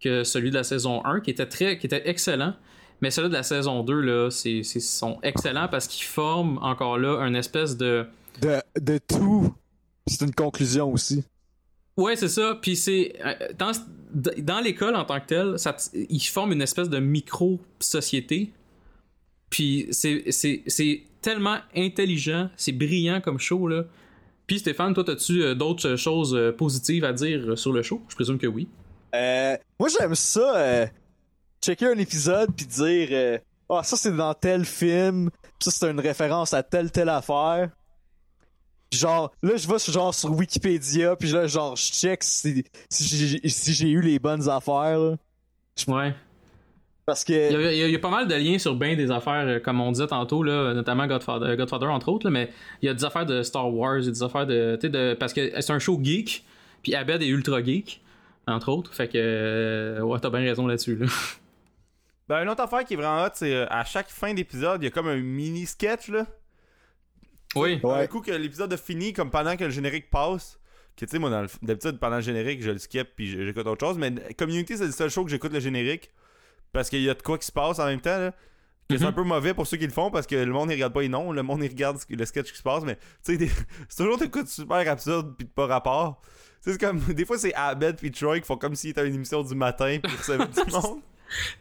[0.00, 2.54] que celui de la saison 1, qui était, très, qui était excellent.
[3.00, 6.98] Mais celui de la saison 2, là, c'est, c'est- sont excellents parce qu'ils forment encore
[6.98, 8.06] là un espèce de.
[8.40, 9.52] De, de tout,
[10.08, 11.24] c'est une conclusion aussi.
[11.96, 12.58] Ouais, c'est ça.
[12.60, 13.72] Puis c'est euh, dans,
[14.38, 18.52] dans l'école en tant que telle, ça, ils forment une espèce de micro-société.
[19.50, 23.84] Puis c'est, c'est, c'est tellement intelligent, c'est brillant comme show là.
[24.46, 28.00] Puis Stéphane, toi, as-tu euh, d'autres choses euh, positives à dire euh, sur le show?
[28.08, 28.66] Je présume que oui.
[29.14, 30.86] Euh, moi, j'aime ça, euh,
[31.62, 33.38] checker un épisode puis dire euh,
[33.68, 35.30] Ah, ça c'est dans tel film,
[35.60, 37.70] ça c'est une référence à telle telle affaire.
[38.92, 43.16] Genre, là, je vais sur- genre sur Wikipédia, puis là, genre, je check si, si
[43.28, 45.16] j'ai si j'ai eu les bonnes affaires, là.
[45.86, 46.14] Ouais.
[47.04, 47.54] Parce Il y, que.
[47.54, 49.46] a, il y a- il y a pas mal de liens sur bien des affaires,
[49.46, 52.50] euh, comme on disait tantôt, là, notamment Godfather, Godfather entre autres, là, mais
[52.82, 54.76] il y a des affaires de Star Wars, il y a des affaires de.
[54.80, 56.44] tu sais, de parce que c'est un show geek,
[56.82, 58.00] puis Abed est ultra geek,
[58.46, 58.92] entre autres.
[58.94, 59.12] Fait que.
[59.16, 60.96] euh, ouais, t'as bien raison là-dessus.
[60.96, 61.06] Là.
[62.28, 64.84] Ben, une autre affaire qui est vraiment hot, c'est euh, à chaque fin d'épisode, il
[64.84, 66.26] y a comme un mini sketch là.
[67.56, 67.80] Oui.
[67.82, 68.02] Ouais.
[68.02, 70.58] Un coup que l'épisode a fini, comme pendant que le générique passe.
[70.96, 73.98] Que tu sais, moi, d'habitude, pendant le générique, je le skip puis j'écoute autre chose.
[73.98, 76.10] Mais Community, c'est le seul show que j'écoute le générique.
[76.72, 78.18] Parce qu'il y a de quoi qui se passe en même temps.
[78.18, 78.32] Là.
[78.90, 79.10] Que c'est Mhm.
[79.10, 81.02] un peu mauvais pour ceux qui le font parce que le monde, il regarde pas
[81.02, 81.30] les noms.
[81.30, 82.82] Le monde, il regarde le sketch qui se passe.
[82.84, 83.48] Mais tu sais,
[83.88, 86.20] c'est toujours des coups super absurdes puis de pas rapport.
[86.62, 86.98] Tu sais, c'est comme.
[87.14, 89.54] Des fois, c'est Abed puis Troy qui font comme s'ils étaient à une émission du
[89.54, 91.00] matin puis ils recevaient du monde.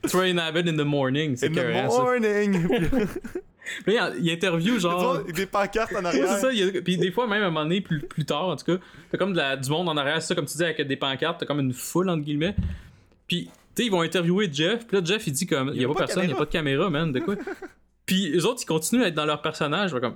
[0.08, 2.68] Train Abed in the morning, c'est In the morning!
[3.86, 5.24] Puis là, il interview genre.
[5.24, 6.28] Des pancartes en arrière.
[6.30, 8.24] c'est ça, il y a- puis des fois, même à un moment donné, plus, plus
[8.24, 8.78] tard, en tout cas,
[9.12, 11.42] t'as comme de la- du monde en arrière, ça, comme tu dis, avec des pancartes,
[11.42, 12.56] t'as comme une foule, entre guillemets.
[13.28, 15.86] Puis, tu sais, ils vont interviewer Jeff, puis là, Jeff, il dit comme, il y
[15.86, 17.36] a, pas, personne, il y a pas de caméra, man, de quoi.
[18.06, 20.16] puis, les autres, ils continuent à être dans leur personnage, comme,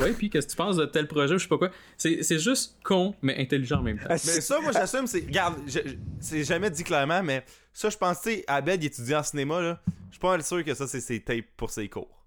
[0.00, 1.70] ouais, puis qu'est-ce que tu penses de tel projet, ou je sais pas quoi.
[1.96, 4.06] C'est c'est juste con, mais intelligent en même temps.
[4.08, 5.20] Ah, Mais ça, moi, j'assume, c'est.
[5.20, 8.86] Regarde, je- je- c'est jamais dit clairement, mais ça, je pense, tu sais, Abed, il
[8.86, 9.80] étudie en cinéma, là.
[10.08, 12.24] Je suis pas mal sûr que ça, c'est ses tapes pour ses cours.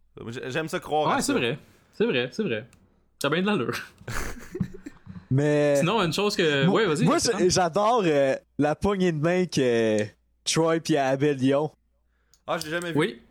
[0.47, 1.09] J'aime ça croire.
[1.09, 1.27] à Ouais, ça.
[1.27, 1.57] c'est vrai,
[1.93, 2.67] c'est vrai, c'est vrai.
[3.19, 3.77] T'as bien de l'allure.
[5.29, 5.77] Mais.
[5.77, 6.65] Sinon, une chose que.
[6.65, 7.05] moi, ouais, vas-y.
[7.05, 9.99] moi, j'adore euh, la poignée de main que
[10.43, 11.71] Troy puis Abel Lyon.
[12.47, 12.97] Ah, je l'ai jamais vu.
[12.99, 13.21] Oui.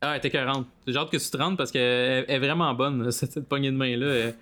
[0.00, 0.66] Ah, elle était 40.
[0.86, 3.76] J'ai hâte que tu te rendes parce qu'elle elle est vraiment bonne, cette, poignée de
[3.76, 4.32] main-là.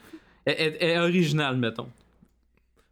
[0.45, 1.91] Elle, est originale, mettons.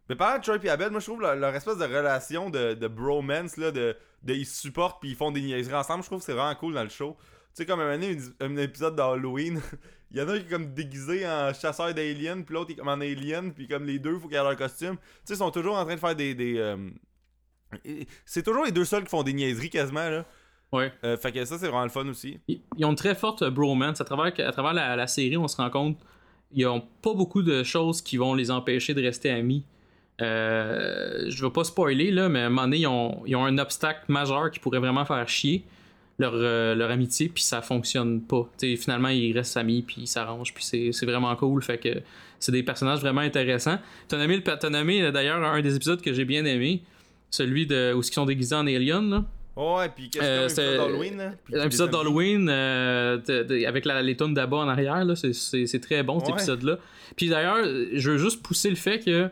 [0.09, 3.57] Mais par Troy et Abed, moi, je trouve leur, espèce de relation de, de bromance,
[3.57, 6.25] là, de, de ils se supportent puis ils font des niaiseries ensemble, je trouve que
[6.25, 7.15] c'est vraiment cool dans le show.
[7.19, 9.61] Tu sais, comme un, une- un épisode d'Halloween,
[10.11, 12.75] il y en a un qui est comme déguisé en chasseur d'aliens, puis l'autre est
[12.75, 14.97] comme en alien, puis comme les deux, faut qu'ils aient leur costume.
[14.97, 16.35] Tu sais, ils sont toujours en train de faire des.
[16.35, 16.77] des euh,
[18.25, 20.25] C'est toujours les deux seuls qui font des niaiseries quasiment, là.
[20.71, 20.91] Ouais.
[21.03, 22.39] Euh, fait que ça, c'est vraiment le fun aussi.
[22.47, 24.01] Ils, ils ont une très forte bromance.
[24.01, 25.97] À travers, à travers la, la série, on se rend compte
[26.55, 29.65] ils ont pas beaucoup de choses qui vont les empêcher de rester amis.
[30.21, 33.45] Euh, je veux pas spoiler, là, mais à un moment donné, ils ont, ils ont
[33.45, 35.65] un obstacle majeur qui pourrait vraiment faire chier.
[36.17, 38.49] leur, euh, leur amitié, puis ça fonctionne pas.
[38.57, 41.61] T'sais, finalement, ils restent amis, puis ils s'arrangent, puis c'est vraiment cool.
[41.61, 42.01] Fait que
[42.39, 43.79] c'est des personnages vraiment intéressants.
[44.07, 44.41] T'as nommé,
[44.71, 46.83] nommé d'ailleurs un des épisodes que j'ai bien aimé,
[47.29, 49.09] celui de, où ils sont déguisés en alien.
[49.09, 49.25] Là.
[49.57, 51.31] Ouais, puis qu'est-ce Euh, que d'Halloween, là?
[51.45, 52.03] Puis Un les épisode zombies.
[52.05, 53.19] d'Halloween euh,
[53.67, 56.33] avec la, les tonnes d'abat en arrière, c'est- très bon cet Ouais.
[56.35, 56.77] épisode-là.
[57.15, 59.29] Puis d'ailleurs, je veux juste pousser le fait que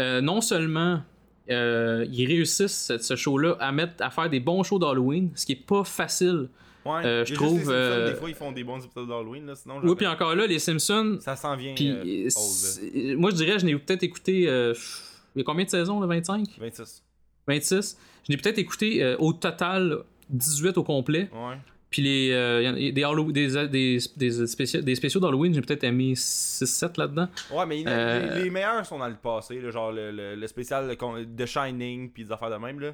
[0.00, 1.02] euh, non seulement
[1.50, 5.52] euh, ils réussissent ce, show-là à mettre à faire des bons shows d'Halloween, ce qui
[5.52, 6.48] est pas facile.
[6.86, 9.52] Ouais, euh, je trouve, Simpsons, euh, Des fois, ils font des bons épisodes d'Halloween.
[9.56, 11.18] Sinon, Oui, puis encore là, les Simpsons.
[11.20, 11.74] ça s'en vient.
[11.80, 14.42] Euh, old, moi, je dirais, je n'ai peut-être écouté.
[14.42, 17.02] il y a combien de saisons, là 25 26.
[17.46, 17.96] 26
[18.28, 21.28] Je n'ai peut-être écouté euh, au total 18 au complet.
[21.32, 21.56] Ouais.
[21.90, 25.84] Puis les, euh, y- des, Hallow- des, des, des, spéciaux, des spéciaux d'Halloween, j'ai peut-être
[25.90, 27.26] mis 6-7 là-dedans.
[27.52, 30.46] Ouais, mais Euh, les, les meilleurs sont dans le passé, là, genre le, le, le
[30.46, 32.92] spécial de Shining, puis des affaires de même, là.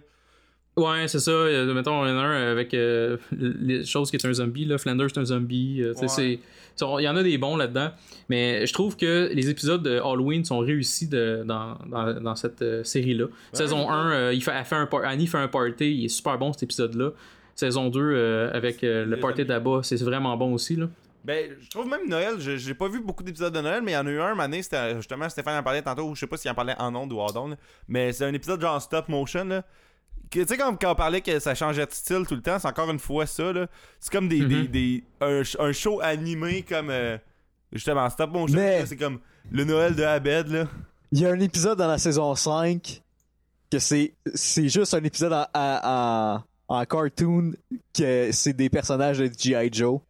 [0.76, 1.30] Ouais, c'est ça.
[1.30, 4.66] euh, mettons, il y en a un avec euh, les choses qui est un zombie.
[4.66, 4.76] Là.
[4.76, 5.82] Flanders, c'est un zombie.
[5.82, 6.38] euh, Ouais.
[6.98, 7.90] Il y en a des bons là-dedans.
[8.28, 12.62] Mais je trouve que les épisodes de Halloween sont réussis de- dans, dans, dans cette
[12.84, 13.24] série-là.
[13.54, 13.92] Saison ouais.
[13.94, 15.94] 1, euh, il fait, elle fait un par- Annie fait un party.
[16.00, 17.10] Il est super bon cet épisode-là.
[17.54, 20.76] Saison 2, euh, avec le party d'Abba, c'est vraiment bon aussi.
[20.76, 20.88] Là.
[21.24, 23.94] Ben, je trouve même Noël, je- j'ai pas vu beaucoup d'épisodes de Noël, mais il
[23.94, 26.36] y en a eu un, année, c'était justement, Stéphane en parlait tantôt, je sais pas
[26.36, 27.56] s'il en parlait en ondes ou hors d'onde,
[27.88, 29.64] mais c'est un épisode genre stop motion, là.
[30.30, 32.68] Tu sais, quand, quand on parlait que ça changeait de style tout le temps, c'est
[32.68, 33.66] encore une fois ça, là.
[34.00, 34.66] C'est comme des, des, Mhm.
[34.66, 37.16] des- un, sh- un show animé comme, euh,
[37.72, 39.20] justement, stop motion, Mais- c'est comme
[39.50, 40.64] le Noël de Abed, là.
[41.12, 43.02] Il y a un épisode dans la saison 5
[43.70, 47.52] que c'est c'est juste un épisode en, en, en- en cartoon
[47.96, 49.70] que c'est des personnages de G.I.
[49.72, 50.00] Joe.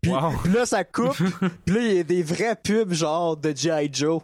[0.00, 0.32] Puis, Wow.
[0.42, 1.16] puis là, ça coupe.
[1.64, 3.88] puis là, il y a des vrais pubs genre de G.I.
[3.92, 4.20] Joe.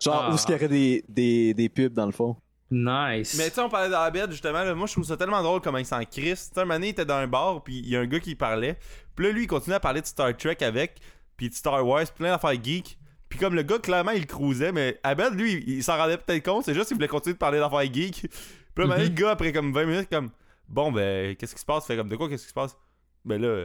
[0.00, 0.30] Genre, Ah.
[0.30, 2.36] où est-ce qu'il y aurait des, des, des pubs dans le fond.
[2.70, 3.34] Nice.
[3.38, 5.78] Mais tu sais, on parlait d'Abed, justement, là, moi je trouve ça tellement drôle comment
[5.78, 6.48] il s'en crisse.
[6.50, 8.20] Tu sais, un moment il était dans un bar, puis il y a un gars
[8.20, 8.78] qui parlait.
[9.16, 11.00] Puis là, lui, il continuait à parler de Star Trek avec,
[11.36, 12.98] puis de Star Wars, plein d'affaires geek.
[13.30, 16.18] Puis comme le gars, clairement, il le cruisait, mais Abed, lui, il, il s'en rendait
[16.18, 18.26] peut-être compte, c'est juste qu'il voulait continuer de parler d'affaires geek.
[18.74, 19.02] Puis là, Mhm.
[19.02, 20.30] le gars, après comme 20 minutes, comme,
[20.68, 21.86] bon, ben, qu'est-ce qui se passe?
[21.86, 22.76] Fait comme, de quoi, qu'est-ce qui se passe?
[23.24, 23.64] Ben là,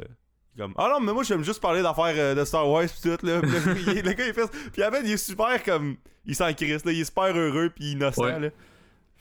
[0.58, 3.26] comme, ah non, mais moi, j'aime juste parler d'affaires euh, de Star Wars, pis tout,
[3.26, 3.42] là.
[3.42, 3.60] Puis là,
[3.96, 6.92] il- le gars, il fait Puis Abed, il est super comme, il s'en crisse, là,
[6.92, 8.40] il est super heureux, puis innocent, Ouais.
[8.40, 8.50] là.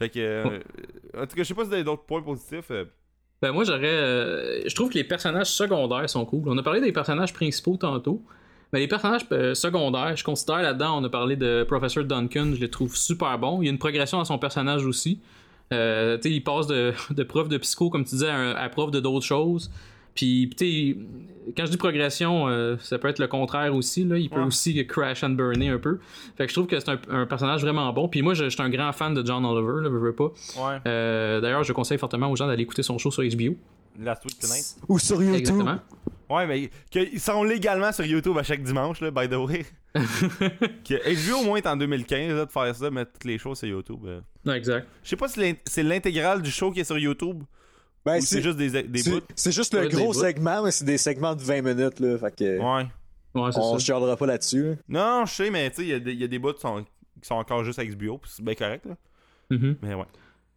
[0.02, 0.58] Fait que, euh,
[1.16, 2.70] en tout cas, je sais pas si vous avez d'autres points positifs.
[2.70, 2.84] euh.
[3.40, 3.80] Ben moi j'aurais.
[3.86, 6.42] euh, je trouve que les personnages secondaires sont cool.
[6.46, 8.22] On a parlé des personnages principaux tantôt.
[8.72, 12.70] Mais les personnages secondaires, je considère là-dedans, on a parlé de Professor Duncan, je les
[12.70, 13.60] trouve super bons.
[13.60, 15.20] Il y a une progression dans son personnage aussi.
[15.70, 19.26] Il passe de, de prof de psycho, comme tu disais, à, à prof de d'autres
[19.26, 19.70] choses.
[20.14, 20.96] Puis, tu sais,
[21.56, 24.04] quand je dis progression, euh, ça peut être le contraire aussi.
[24.04, 24.18] Là.
[24.18, 24.46] Il peut Ouais.
[24.46, 25.98] aussi crash and burner un peu.
[26.36, 28.08] Fait que je trouve que c'est un, un personnage vraiment bon.
[28.08, 30.32] Puis moi, je, je suis un grand fan de John Oliver, là, veux, veux pas.
[30.58, 30.78] Ouais.
[30.86, 33.56] Euh, D'ailleurs, je conseille fortement aux gens d'aller écouter son show sur HBO.
[34.00, 34.76] Last Week Tonight.
[34.88, 35.36] Ou sur YouTube.
[35.40, 35.78] Exactement.
[36.30, 39.66] Ouais, mais ils sont légalement sur YouTube à chaque dimanche, là, by the way.
[39.94, 43.58] que HBO au moins est en 2015 là, de faire ça, mettre toutes les choses
[43.58, 44.00] sur YouTube.
[44.06, 44.20] euh.
[44.44, 44.86] Non, exact.
[45.02, 47.42] Je sais pas si c'est l'intégrale du show qui est sur YouTube
[48.04, 49.20] Ben, ou c'est juste des, des c'est- bouts?
[49.36, 52.18] c'est juste le gros segment, mais c'est des segments de 20 minutes, là.
[52.18, 52.58] Fait que.
[52.58, 52.86] Ouais.
[53.34, 54.62] Ouais, on se chialera pas là-dessus.
[54.62, 54.74] là.
[55.20, 56.52] Non, je sais, mais tu sais, il y, a des- il y a des bouts
[56.52, 58.96] qui sont, qui sont encore juste avec HBO, puis c'est bien correct, là.
[59.50, 59.76] Mhm.
[59.82, 60.04] Mais ouais.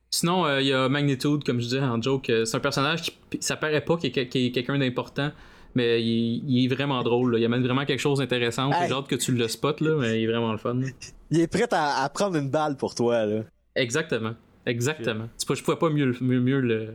[0.09, 2.29] Sinon, euh, il y a Magnitude, comme je disais en joke.
[2.29, 5.31] euh, c'est un personnage qui ça paraît pas qu'il est, est quelqu'un d'important,
[5.73, 7.33] mais il, il est vraiment drôle.
[7.33, 7.39] là.
[7.39, 8.71] Il amène vraiment quelque chose d'intéressant.
[8.71, 8.87] Hey.
[8.87, 10.73] J'ai hâte que tu le spots, là, mais il est vraiment le fun.
[10.75, 10.87] là.
[11.31, 13.41] Il est prêt à, à prendre une balle pour toi, là.
[13.75, 14.33] Exactement.
[14.65, 15.27] Exactement.
[15.37, 16.93] C'est pas- Je pouvais pas mieux, mieux, mieux le,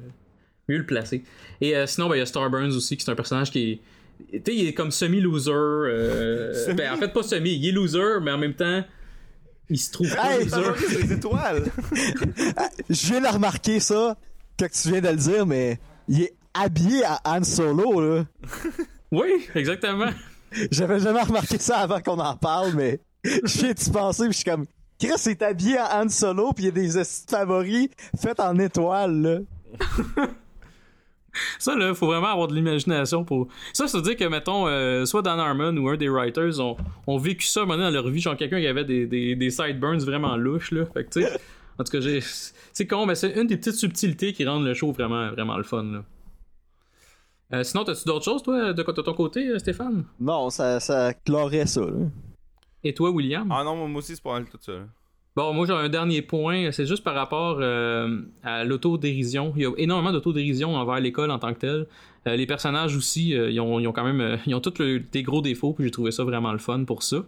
[0.70, 1.22] mieux le placer.
[1.60, 3.80] Et euh, sinon, ben, il y a Starburns aussi, qui est un personnage qui est.
[4.32, 5.50] Tu sais, il est comme semi-loser.
[5.52, 7.54] euh, Semi- ben, en fait, pas semi.
[7.56, 8.82] Il est loser, mais en même temps,
[9.68, 10.44] il se trouve Hey!
[10.46, 11.06] Loser.
[11.06, 11.64] des étoiles!
[12.90, 14.16] Je viens de remarquer ça,
[14.58, 18.24] quand tu viens de le dire, mais il est habillé à Han Solo, là.
[19.12, 20.10] Oui, exactement.
[20.70, 24.36] J'avais jamais remarqué ça avant qu'on en parle, mais je viens d'y penser, puis je
[24.38, 24.66] suis comme,
[25.00, 27.88] Chris est habillé en Han Solo, puis il y a des favoris
[28.20, 29.38] faits en étoiles, là.
[31.58, 33.48] Ça, là, faut vraiment avoir de l'imagination pour.
[33.72, 36.76] Ça, ça veut dire que, mettons, euh, soit Dan Harmon ou un des writers ont,
[37.06, 40.00] ont vécu ça maintenant dans leur vie, genre quelqu'un qui avait des, des, des sideburns
[40.04, 40.84] vraiment louches, là.
[40.86, 41.40] Fait que, tu sais,
[41.78, 42.20] en tout cas, j'ai.
[42.72, 45.64] C'est con, mais c'est une des petites subtilités qui rendent le show vraiment, vraiment le
[45.64, 46.04] fun, là.
[47.52, 50.04] Euh, sinon, t'as-tu d'autres choses, toi, de, de ton côté, euh, Stéphane?
[50.20, 52.06] Non, ça, ça clorait ça, là.
[52.84, 53.50] Et toi, William?
[53.50, 54.72] Ah non, moi aussi, c'est pas mal tout ça.
[54.72, 54.86] là.
[55.36, 59.52] Bon, moi j'ai un dernier point, c'est juste par rapport euh, à l'autodérision.
[59.56, 61.86] Il y a énormément d'autodérision envers l'école en tant que telle.
[62.26, 64.98] Euh, les personnages aussi, euh, ils, ont, ils ont quand même ils ont tous le-
[65.00, 67.24] des gros défauts, puis j'ai trouvé ça vraiment le fun pour ça.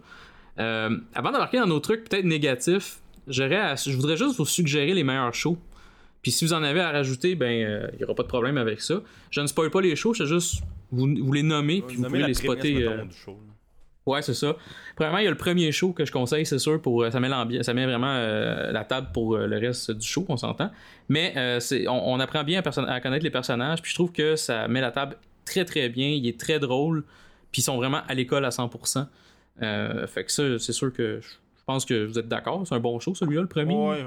[0.57, 5.33] Avant d'embarquer dans nos trucs peut-être négatifs, à- je voudrais juste vous suggérer les meilleurs
[5.33, 5.57] shows.
[6.21, 8.81] Puis si vous en avez à rajouter, ben, il n'y aura pas de problème avec
[8.81, 9.01] ça.
[9.31, 12.19] Je ne spoil pas les shows, je juste vous, vous les nommer, puis vous pouvez
[12.27, 12.73] les spotter.
[12.89, 13.52] mettons, du show, là.
[14.05, 14.55] Ouais, c'est ça.
[14.95, 17.19] Premièrement, il y a le premier show que je conseille, c'est sûr, pour euh, ça
[17.21, 20.35] met l'ambiance, ça met vraiment euh, la table pour euh, le reste du show, on
[20.35, 20.71] s'entend.
[21.07, 24.35] Mais euh, c'est, on, on apprend bien à, connaître les personnages, puis je trouve que
[24.35, 26.09] ça met la table très très bien.
[26.09, 27.03] Il est très drôle,
[27.51, 29.05] puis ils sont vraiment à l'école à 100%.
[29.61, 32.63] Euh, fait que ça, c'est sûr que je pense que vous êtes d'accord.
[32.67, 33.75] C'est un bon show, celui-là, le premier.
[33.75, 34.05] Ouais.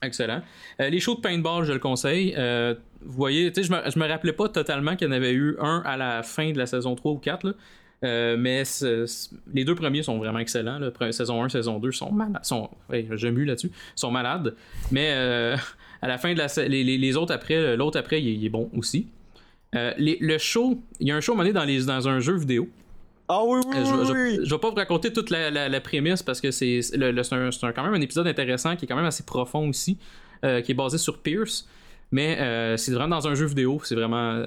[0.00, 0.42] Excellent.
[0.80, 2.34] Euh, les shows de paintball, je le conseille.
[2.38, 5.12] Euh, vous voyez, tu sais, je me, je me rappelais pas totalement qu'il y en
[5.12, 7.44] avait eu un à la fin de la saison 3 ou 4.
[7.44, 7.52] Là.
[8.04, 8.62] Euh, mais
[9.52, 10.78] les deux premiers sont vraiment excellents.
[10.78, 10.90] Là.
[11.12, 12.44] Saison 1, saison 2 sont malades.
[12.44, 13.70] Sont, ouais, mu là-dessus.
[13.96, 14.54] sont malades.
[14.92, 15.56] Mais euh,
[16.02, 18.44] à la fin de la les, les- les autres après, l'autre après, il est, il
[18.44, 19.08] est bon aussi.
[19.74, 22.36] Euh, les- le show, il y a un show donné dans, les, dans un jeu
[22.36, 22.68] vidéo.
[23.28, 24.46] Ah oui, oui, Euh, je, oui, je- oui.
[24.46, 27.10] je vais pas vous raconter toute la, la- la prémisse parce que c'est c'est le-
[27.10, 29.24] le- c'est un, c'est un- quand même un épisode intéressant qui est quand même assez
[29.24, 29.98] profond aussi,
[30.44, 31.68] euh, qui est basé sur Pierce.
[32.10, 33.80] Mais euh, c'est vraiment dans un jeu vidéo.
[33.84, 34.30] C'est vraiment.
[34.32, 34.46] euh,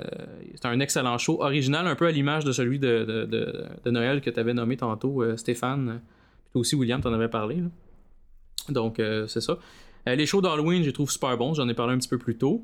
[0.56, 3.92] c'est un excellent show, original, un peu à l'image de celui de, de, de- de
[3.92, 6.02] Noël que tu avais nommé tantôt, euh, Stéphane.
[6.46, 7.58] Puis toi aussi, William, t'en avais parlé.
[7.58, 7.68] là.
[8.70, 9.58] Donc, c'est ça.
[10.08, 11.54] Les shows d'Halloween, je les trouve super bons.
[11.54, 12.64] J'en ai parlé un petit peu plus tôt.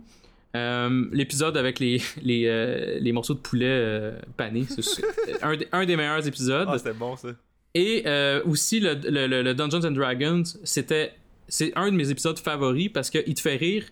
[1.11, 4.81] L'épisode avec les, les, les morceaux de poulet panés, c'est
[5.43, 6.67] un, des- un des meilleurs épisodes.
[6.71, 7.29] Ah, c'était bon, ça.
[7.75, 8.03] Et
[8.45, 11.13] aussi, le, le- le- le Dungeons and Dragons, c'était
[11.47, 13.83] c'est un de mes épisodes favoris parce qu'il te fait rire.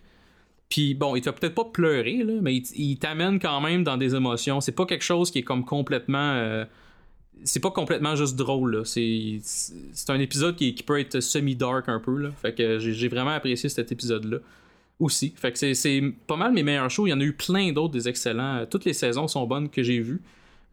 [0.68, 4.14] Puis bon, il te fait peut-être pas pleurer, mais il, t'amène quand même dans des
[4.14, 4.60] émotions.
[4.60, 6.32] C'est pas quelque chose qui est comme complètement.
[6.34, 6.64] euh,
[7.44, 8.82] c'est pas complètement juste drôle.
[8.84, 9.40] C'est
[10.08, 12.16] un épisode qui, peut être semi-dark un peu.
[12.18, 12.30] Là.
[12.42, 14.38] Fait que j'ai vraiment apprécié cet épisode-là
[14.98, 15.34] aussi.
[15.36, 17.06] Fait que c'est- pas mal mes meilleurs shows.
[17.06, 18.64] Il y en a eu plein d'autres des excellents.
[18.68, 20.22] Toutes les saisons sont bonnes que j'ai vues.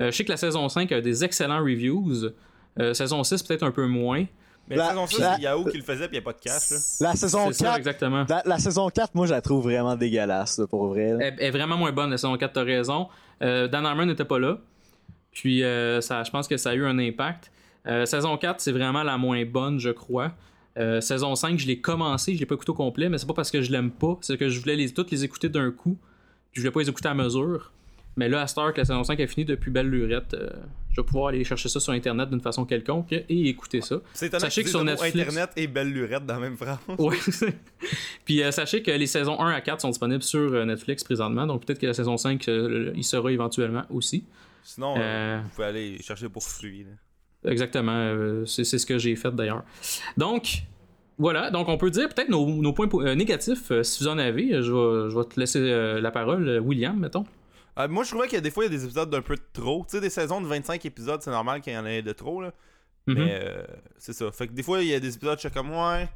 [0.02, 2.32] Euh, je sais que la saison 5 a des excellents reviews.
[2.80, 4.26] Euh, saison 6 peut-être un peu moins.
[4.70, 6.32] Mais La- la saison 6, la- c'est Yahoo qui le faisait, puis il n'y a
[6.32, 6.70] pas de cash.
[6.72, 6.78] Là.
[7.01, 8.26] La saison C'est ça, 4, exactement.
[8.30, 11.11] la, la saison 4, moi, je la trouve vraiment dégueulasse, là, pour vrai.
[11.14, 11.18] là.
[11.28, 13.07] Elle est vraiment moins bonne, la saison 4, t'as raison.
[13.41, 14.57] Euh, Dan Harmon n'était pas là.
[15.32, 17.51] Puis euh, ça, je pense que ça a eu un impact.
[17.88, 20.32] Euh, saison 4, c'est vraiment la moins bonne, je crois.
[20.78, 23.34] Euh, saison 5, je l'ai commencé, je l'ai pas écouté au complet, mais c'est pas
[23.34, 25.97] parce que je l'aime pas, c'est que je voulais les, toutes les écouter d'un coup.
[26.51, 27.72] Puis je voulais pas les écouter à mesure.
[28.16, 30.47] Mais là, à cette heure que la saison 5 est finie depuis belle lurette, euh,
[30.91, 33.95] je vais pouvoir aller chercher ça sur internet d'une façon quelconque et écouter ça.
[34.14, 36.78] C'est étonnant Sachez que que sur Netflix- Internet et belle lurette dans la même phrase.
[36.99, 37.18] Ouais.
[38.26, 41.47] Puis euh, sachez que les saisons 1 à 4 sont disponibles sur euh, Netflix présentement,
[41.47, 44.24] donc peut-être que la saison 5 euh, il sera éventuellement aussi.
[44.64, 44.93] Sinon,
[45.43, 47.51] vous pouvez aller chercher pour là.
[47.51, 49.64] Exactement, c'est c'est ce que j'ai fait d'ailleurs.
[50.16, 50.64] Donc,
[51.18, 54.61] voilà, donc on peut dire peut-être nos, nos points po- négatifs, si vous en avez.
[54.64, 55.59] Je vais, je vais te laisser
[55.99, 57.26] la parole, William, mettons.
[57.80, 59.21] Euh, moi, je trouvais qu'il y a des fois, il y a des épisodes d'un
[59.21, 59.84] peu de trop.
[59.89, 62.41] Tu sais, des saisons de 25 épisodes, c'est normal qu'il y en ait de trop.
[62.41, 62.53] Là.
[63.07, 63.15] Mhm.
[63.17, 63.63] Mais euh,
[63.97, 64.32] c'est ça.
[64.32, 66.07] Fait que des fois, il y a des épisodes, je suis comme, ouais,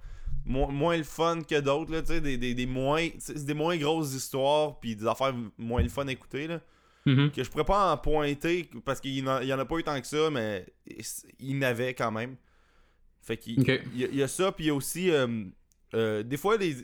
[0.45, 1.91] mo- moins le fun que d'autres.
[1.91, 5.81] là, Tu sais, des, des, des moins, des moins grosses histoires, puis des affaires moins
[5.81, 6.47] le fun à écouter.
[6.47, 6.61] Là.
[7.05, 7.31] Mhm.
[7.31, 10.05] que je pourrais pas en pointer parce qu'il y en a- pas eu tant que
[10.07, 10.65] ça, mais
[11.39, 12.35] il y en avait quand même.
[13.21, 13.59] Fait qu'il
[13.95, 15.45] il y, a- ça, puis il y a aussi euh,
[15.93, 16.75] euh, des fois les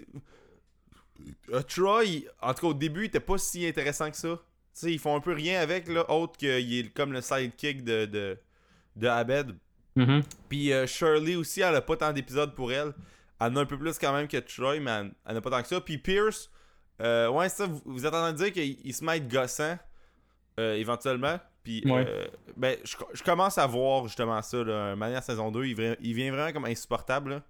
[1.52, 2.04] euh, Troy,
[2.42, 4.40] en tout cas au début, il était pas si intéressant que ça.
[4.74, 8.06] Sais, ils font un peu rien avec là, autre qu'il est comme le sidekick de
[8.06, 8.38] de,
[8.96, 9.56] de Abed.
[9.96, 10.24] Mhm.
[10.50, 12.94] Puis euh, Shirley aussi, elle a pas tant d'épisodes pour elle.
[13.40, 15.52] Elle en a un peu plus quand même que Troy, mais elle, elle n'a pas
[15.52, 15.80] tant que ça.
[15.80, 16.50] Puis Pierce,
[17.02, 19.16] euh, ouais, ça, vous, vous êtes en train de dire qu'il il se met à
[19.18, 19.78] être gossant
[20.60, 21.40] euh, éventuellement.
[21.64, 22.06] Puis, Ouais.
[22.08, 22.26] euh,
[22.58, 25.66] ben, je, je commence à voir justement ça, là, manière saison 2.
[25.66, 27.30] Il, il vient vraiment comme insupportable.
[27.32, 27.44] là.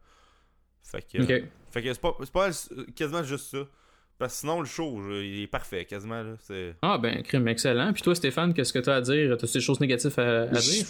[0.83, 1.47] Fait que, Ok.
[1.71, 2.49] fait que c'est pas, c'est pas
[2.95, 3.59] quasiment juste ça.
[4.23, 6.23] Parce que sinon, le show, je- il est parfait quasiment.
[6.23, 6.31] Là.
[6.39, 6.75] C'est...
[6.81, 7.91] Ah ben, crime, excellent.
[7.91, 9.35] Puis toi, Stéphane, qu'est-ce que tu as à dire?
[9.37, 10.85] T'as des choses négatives à, à dire?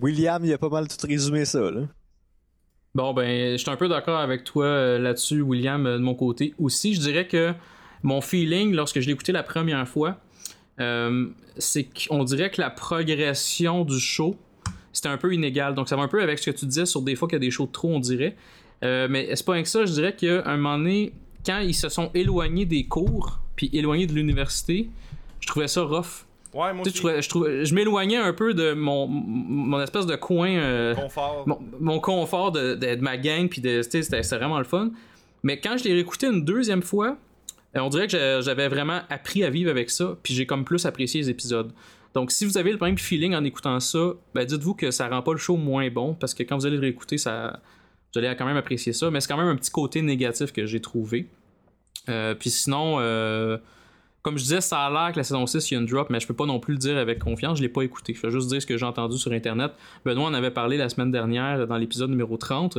[0.00, 1.82] William, il a pas mal tout résumé ça, là.
[2.94, 6.14] Bon, ben, je suis un peu d'accord avec toi euh, là-dessus, William, euh, de mon
[6.14, 6.54] côté.
[6.58, 7.52] Aussi, je dirais que
[8.02, 10.16] mon feeling, lorsque je l'ai écouté la première fois,
[10.80, 11.26] euh,
[11.58, 14.34] c'est qu'on dirait que la progression du show,
[14.94, 15.74] c'était un peu inégal.
[15.74, 17.40] Donc, ça va un peu avec ce que tu disais sur des fois qu'il y
[17.40, 18.34] a des shows de trop, on dirait.
[18.82, 21.12] Euh, mais c'est pas rien que ça, je dirais qu'à un moment donné,
[21.48, 24.88] quand ils se sont éloignés des cours, puis éloignés de l'université,
[25.40, 26.24] je trouvais ça rough.
[26.54, 30.06] Ouais, moi aussi, je, trouvais- je, trouvais- je m'éloignais un peu de mon, mon espèce
[30.06, 30.50] de coin.
[30.50, 31.44] euh, confort.
[31.46, 34.90] mon, mon confort de, de- de ma gang, puis c'était vraiment le fun.
[35.42, 37.16] Mais quand je l'ai réécouté une deuxième fois,
[37.76, 40.64] euh, on dirait que j'a- j'avais vraiment appris à vivre avec ça, puis j'ai comme
[40.64, 41.72] plus apprécié les épisodes.
[42.14, 45.22] Donc, si vous avez le même feeling en écoutant ça, ben dites-vous que ça rend
[45.22, 47.60] pas le show moins bon, parce que quand vous allez le réécouter, ça,
[48.12, 50.64] vous allez quand même apprécier ça, mais c'est quand même un petit côté négatif que
[50.64, 51.28] j'ai trouvé.
[52.08, 53.58] Euh, puis sinon, euh,
[54.22, 56.10] comme je disais, ça a l'air que la saison 6, il y a une drop,
[56.10, 58.14] mais je peux pas non plus le dire avec confiance, je l'ai pas écouté.
[58.14, 59.72] Je vais juste dire ce que j'ai entendu sur Internet.
[60.04, 62.78] Benoît en avait parlé la semaine dernière dans l'épisode numéro 30.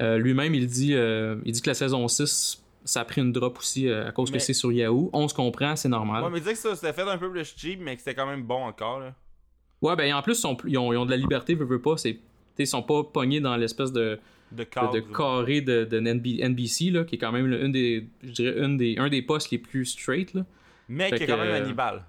[0.00, 3.32] Euh, Lui-même, il dit, euh, il dit que la saison 6, ça a pris une
[3.32, 5.10] drop aussi à cause Mais- que c'est sur Yahoo.
[5.12, 6.24] On se comprend, c'est normal.
[6.24, 8.26] Ouais, mais disais que ça, c'était fait un peu plus cheap, mais que c'était quand
[8.26, 9.14] même bon encore, là.
[9.80, 11.94] Ouais, ben en plus, ils, ont, ils ont de la liberté, veux, veux pas.
[12.58, 14.18] Ils sont pas pognés dans l'espèce de,
[14.52, 14.92] De de, cadre.
[14.92, 18.58] de carré de, de NB NBC, là, qui est quand même une des, je dirais,
[18.58, 20.34] une des, un des postes les plus straight.
[20.34, 20.44] Là.
[20.88, 22.04] Mais Fait qui est quand que, même euh, Hannibal.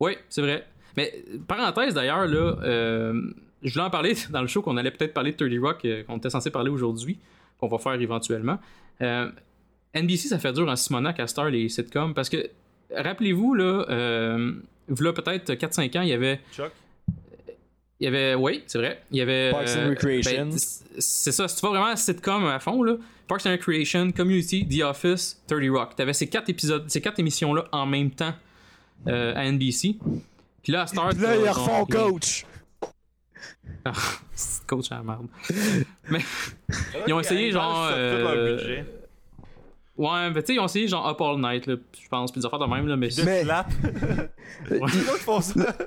[0.00, 0.66] Oui, c'est vrai.
[0.96, 1.12] Mais
[1.46, 3.30] parenthèse d'ailleurs, là, euh,
[3.62, 6.02] je voulais en parler dans le show qu'on allait peut-être parler de 30 Rock, euh,
[6.04, 7.18] qu'on était censé parler aujourd'hui,
[7.58, 8.58] qu'on va faire éventuellement.
[9.02, 9.30] Euh,
[9.94, 12.50] NBC, ça fait dur en Simonac à Star les sitcoms parce que,
[12.94, 13.84] rappelez-vous, là,
[14.88, 16.40] peut-être 4-5 ans, il y avait.
[16.52, 16.72] Chuck.
[17.98, 19.02] Il y avait, oui, c'est vrai.
[19.10, 19.50] Il y avait.
[19.50, 20.46] Parks and Recreation.
[20.50, 20.58] ben,
[20.98, 24.82] c'est ça, si tu vas vraiment sitcom à fond, là, Parks and Recreation, Community, The
[24.82, 25.96] Office, 30 Rock.
[25.96, 28.34] T'avais ces quatre épisodes, ces quatre émissions-là en même temps
[29.08, 29.96] euh, à NBC.
[30.62, 31.08] Puis là, à Star.
[31.10, 32.44] Puis là, ils refont coach.
[33.84, 33.92] Ah,
[34.34, 35.26] c'est coach à la merde.
[37.06, 38.84] Ils ont essayé, genre, euh, budget.
[39.98, 42.40] Ouais, mais tu sais, ils ont essayé genre Up All Night, là, je pense, puis
[42.40, 43.70] des affaires de même, là, mais De Mais- slap.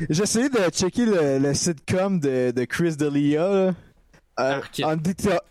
[0.09, 3.47] J'ai essayé de checker le, le sitcom de, de Chris D'Elia.
[3.49, 3.73] là.
[4.39, 4.61] Euh,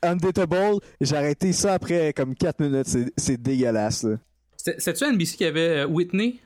[0.02, 4.06] Undateable, j'ai arrêté ça après comme 4 minutes, c'est- c'est dégueulasse.
[4.56, 6.40] C'est-tu NBC qui avait euh, Whitney?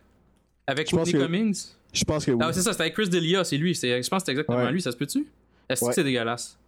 [0.66, 1.66] Avec Je Whitney que- Cummings?
[1.92, 2.38] Je pense que oui.
[2.40, 3.74] Ah, c'est ça, c'était avec Chris D'Elia, c'est lui.
[3.74, 4.72] c'est- Je pense que c'est exactement Ouais.
[4.72, 5.26] lui, ça se peut-tu?
[5.68, 6.58] Est-ce que c'est dégueulasse?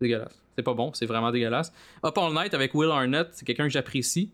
[0.00, 0.32] C'est dégueulasse.
[0.56, 1.72] C'est pas bon, c'est vraiment dégueulasse.
[2.04, 4.30] Up All Night avec Will Arnett, c'est quelqu'un que j'apprécie.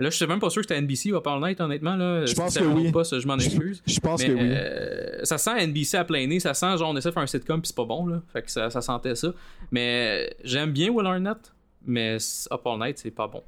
[0.00, 1.96] Là, je suis même pas sûr que c'était NBC Up All Night, honnêtement.
[1.96, 2.24] Là.
[2.24, 2.92] Je pense que oui.
[2.92, 3.82] poste, je m'en excuse.
[3.84, 4.40] Je pense Mais que oui.
[4.42, 7.26] euh, ça sent NBC à plein nez, ça sent genre on essaie de faire un
[7.26, 8.22] sitcom puis c'est pas bon là.
[8.32, 9.32] Fait que ça, ça sentait ça.
[9.72, 11.52] Mais euh, j'aime bien Will Arnett,
[11.84, 12.18] mais
[12.50, 13.42] All Night c'est pas bon.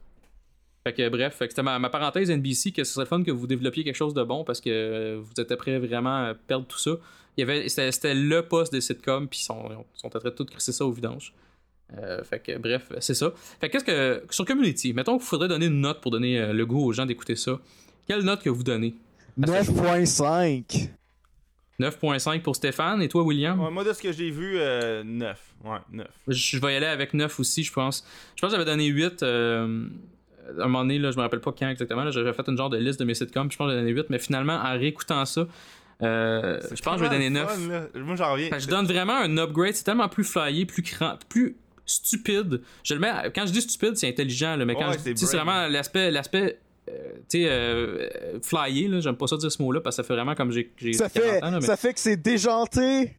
[0.82, 3.30] Fait que bref, fait que c'était ma, ma parenthèse NBC que ce serait fun que
[3.30, 6.66] vous développiez quelque chose de bon parce que euh, vous étiez prêts vraiment à perdre
[6.66, 6.92] tout ça.
[7.36, 10.18] Il y avait c'était, c'était le poste des sitcoms puis ils sont, ils sont en
[10.18, 11.32] train de tout crisser ça au vidange.
[11.98, 13.32] Euh, fait que bref, c'est ça.
[13.60, 16.52] Fait que qu'est-ce que sur Community, mettons qu'il faudrait donner une note pour donner euh,
[16.52, 17.58] le goût aux gens d'écouter ça.
[18.06, 18.94] Quelle note que vous donnez?
[19.40, 20.90] 9.5.
[21.80, 23.58] 9.5 pour Stéphane et toi William?
[23.58, 25.54] Ouais, moi, de ce que j'ai vu, euh, 9.
[25.64, 26.06] Ouais, 9.
[26.28, 28.04] Je vais y aller avec 9 aussi, je pense.
[28.36, 29.86] Je pense que j'avais donné 8 euh,
[30.58, 32.04] à un moment donné, là, je me rappelle pas quand exactement.
[32.04, 33.80] là, J'avais fait une genre de liste de mes sitcoms, puis je pense que j'ai
[33.80, 35.46] donné 8, mais finalement, en réécoutant ça,
[36.02, 37.92] euh, je pense que je vais donner 9.
[37.94, 38.50] Moi, j'en reviens.
[38.58, 41.56] Je donne vraiment un upgrade, c'est tellement plus flyé, plus cran, plus
[41.90, 42.60] stupide.
[42.84, 45.12] Je le mets à- quand je dis stupide, c'est intelligent, là, mais quand Ouais, je
[45.12, 46.92] dis- c'est vraiment l'aspect l'aspect euh,
[47.28, 48.08] tu sais euh,
[48.42, 50.50] flyé là, j'aime pas ça dire ce mot là parce que ça fait vraiment comme
[50.50, 53.16] j'ai j'ai Ça 40 fait, ans, là, mais- ça fait que c'est déjanté.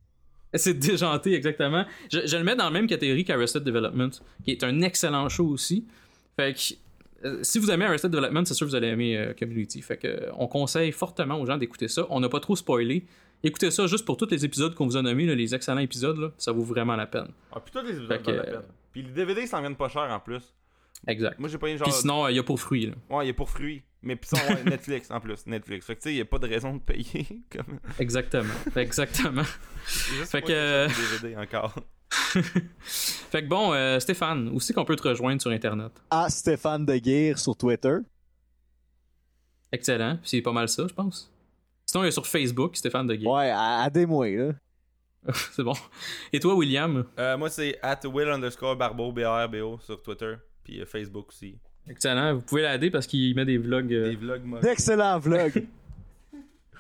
[0.56, 1.86] c'est déjanté, exactement.
[2.12, 4.10] Je, je le mets dans la même catégorie qu'Arrested Development,
[4.44, 5.86] qui est un excellent show aussi.
[6.38, 9.34] Fait que, euh, si vous aimez Arrested Development, c'est sûr que vous allez aimer euh,
[9.38, 9.82] Community.
[9.82, 12.06] Fait que, on conseille fortement aux gens d'écouter ça.
[12.10, 13.06] On n'a pas trop spoilé.
[13.44, 16.18] Écoutez ça juste pour tous les épisodes qu'on vous a nommés, là, les excellents épisodes,
[16.18, 17.30] là, ça vaut vraiment la peine.
[17.52, 18.70] Ah, puis tous les épisodes Fait que, valent la euh, peine.
[18.92, 20.54] Puis les DVD, s'en viennent pas cher en plus.
[21.08, 21.40] Exact.
[21.40, 21.88] Moi, j'ai pas une genre.
[21.88, 22.88] Puis sinon, il y a pour fruits.
[22.88, 22.94] Là.
[23.10, 23.82] Ouais, il est pour fruits.
[24.04, 25.46] Mais pis ça, ouais, Netflix en plus.
[25.48, 25.86] Netflix.
[25.86, 27.42] Fait que tu sais, il y a pas de raison de payer.
[27.52, 27.80] comme...
[28.00, 28.54] Exactement.
[28.76, 29.44] Exactement.
[29.88, 31.76] Juste Fait que- des DVD encore.
[32.34, 35.92] fait que bon, euh, Stéphane, où c'est qu'on peut te rejoindre sur Internet?
[36.10, 37.98] À Stéphane Deguire sur Twitter.
[39.72, 40.18] Excellent.
[40.18, 41.32] Puis c'est pas mal ça, je pense.
[41.86, 44.52] Sinon, il a sur Facebook, Stéphane de Ouais, à, à des mois, là.
[45.52, 45.74] c'est bon.
[46.34, 47.06] Et toi, William?
[47.20, 50.36] Euh, moi, c'est at Will underscore Barbeau, B-A-R-B-O sur Twitter.
[50.64, 51.58] Puis euh, Facebook aussi.
[51.88, 52.36] Excellent.
[52.36, 53.92] Vous pouvez l'aider parce qu'il met des vlogs.
[53.94, 54.62] euh, Des vlogs.
[54.62, 55.68] D'excellents vlogs.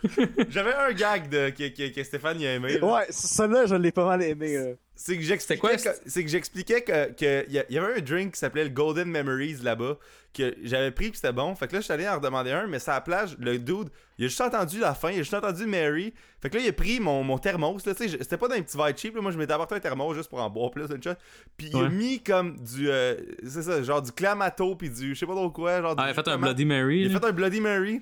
[0.49, 2.77] J'avais un gag de, que, que, que Stéphane il a aimé.
[2.77, 2.85] là.
[2.85, 4.55] ouais, celui-là, je l'ai pas mal aimé.
[4.57, 4.71] là.
[4.95, 8.39] C'est que j'expliquais que, c'est que j'expliquais que, que y, y avait un drink qui
[8.39, 9.97] s'appelait le Golden Memories là-bas
[10.31, 11.55] que j'avais pris puis c'était bon.
[11.55, 13.57] Fait que là je suis allé en redemander un mais c'est à la plage le
[13.57, 13.89] dude,
[14.19, 16.13] il a juste entendu la fin, il a juste entendu Mary.
[16.39, 18.47] Fait que là il a pris mon, mon thermos là, tu sais, je- c'était pas
[18.47, 20.49] dans un petit verre cheap là, moi je m'étais apporté un thermos juste pour en
[20.51, 21.15] boire plus une shot.
[21.57, 25.19] Puis il a mis comme du euh, c'est ça, genre du clamato puis du je
[25.19, 26.37] sais pas trop quoi, genre Ah, il a fait un.
[26.37, 27.01] Bloody Mary.
[27.05, 28.01] Il a fait un Bloody Mary.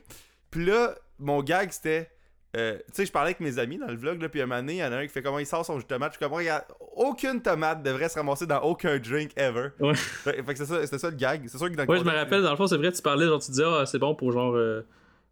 [0.52, 2.10] Puis là, mon gag, c'était.
[2.58, 4.60] euh, tu sais, je parlais avec mes amis dans le vlog, là, puis un moment
[4.62, 6.14] donné, il y en a un qui fait comment il sort son jus de tomate.
[6.14, 6.64] Je suis comme, regarde,
[6.96, 9.68] aucune tomate devrait se ramasser dans aucun drink ever.
[9.80, 9.94] Ouais.
[9.94, 11.44] Fait, fait que c'est ça, c'était ça le gag.
[11.48, 13.02] C'est sûr que dans le Ouais, je me rappelle, dans le fond, c'est vrai, tu
[13.02, 14.82] parlais, genre, tu disais, ah, c'est bon pour genre euh,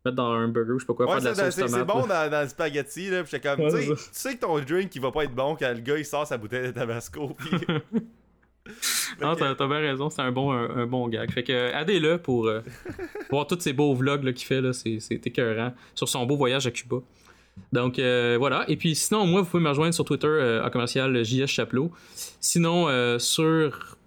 [0.05, 1.83] mettre dans un burger, je sais pas quoi, Ouais, faire de la c'est, sauce c'est-
[1.85, 3.23] bon dans, dans le spaghetti, là.
[3.23, 5.79] Puis j'étais comme, tu sais, que ton drink, il va pas être bon quand le
[5.81, 7.29] gars, il sort sa bouteille de tabasco.
[7.37, 7.49] Puis...
[9.21, 11.31] Non, t'as, bien raison, c'est un bon, un, un bon gag.
[11.31, 12.61] Fait que, euh, aidez-le pour euh,
[13.31, 16.71] voir tous ces beaux vlogs qu'il fait, là, c'est, écœurant, sur son beau voyage à
[16.71, 16.97] Cuba.
[17.71, 18.65] Donc euh, voilà.
[18.69, 21.91] Et puis sinon, moi, vous pouvez me rejoindre sur Twitter euh, en commercial JS Chaplot.
[22.39, 23.97] Sinon, euh, sur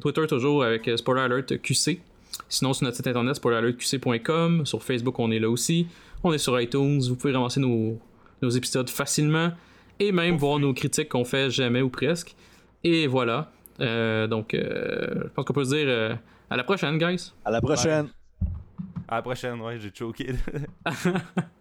[0.00, 2.00] Twitter toujours avec Spoiler Alert QC.
[2.48, 4.66] Sinon, sur notre site internet spoileralertqc.com.
[4.66, 5.86] Sur Facebook, on est là aussi.
[6.22, 7.00] On est sur iTunes.
[7.08, 7.98] Vous pouvez ramasser nos,
[8.42, 9.50] nos épisodes facilement.
[9.98, 12.36] Et même voir nos critiques qu'on fait jamais ou presque.
[12.84, 13.50] Et voilà.
[13.80, 16.14] Euh, donc, euh, je pense qu'on peut se dire euh,
[16.50, 17.32] à la prochaine, guys.
[17.44, 18.08] À la prochaine.
[19.08, 20.34] À la prochaine, ouais, j'ai choqué.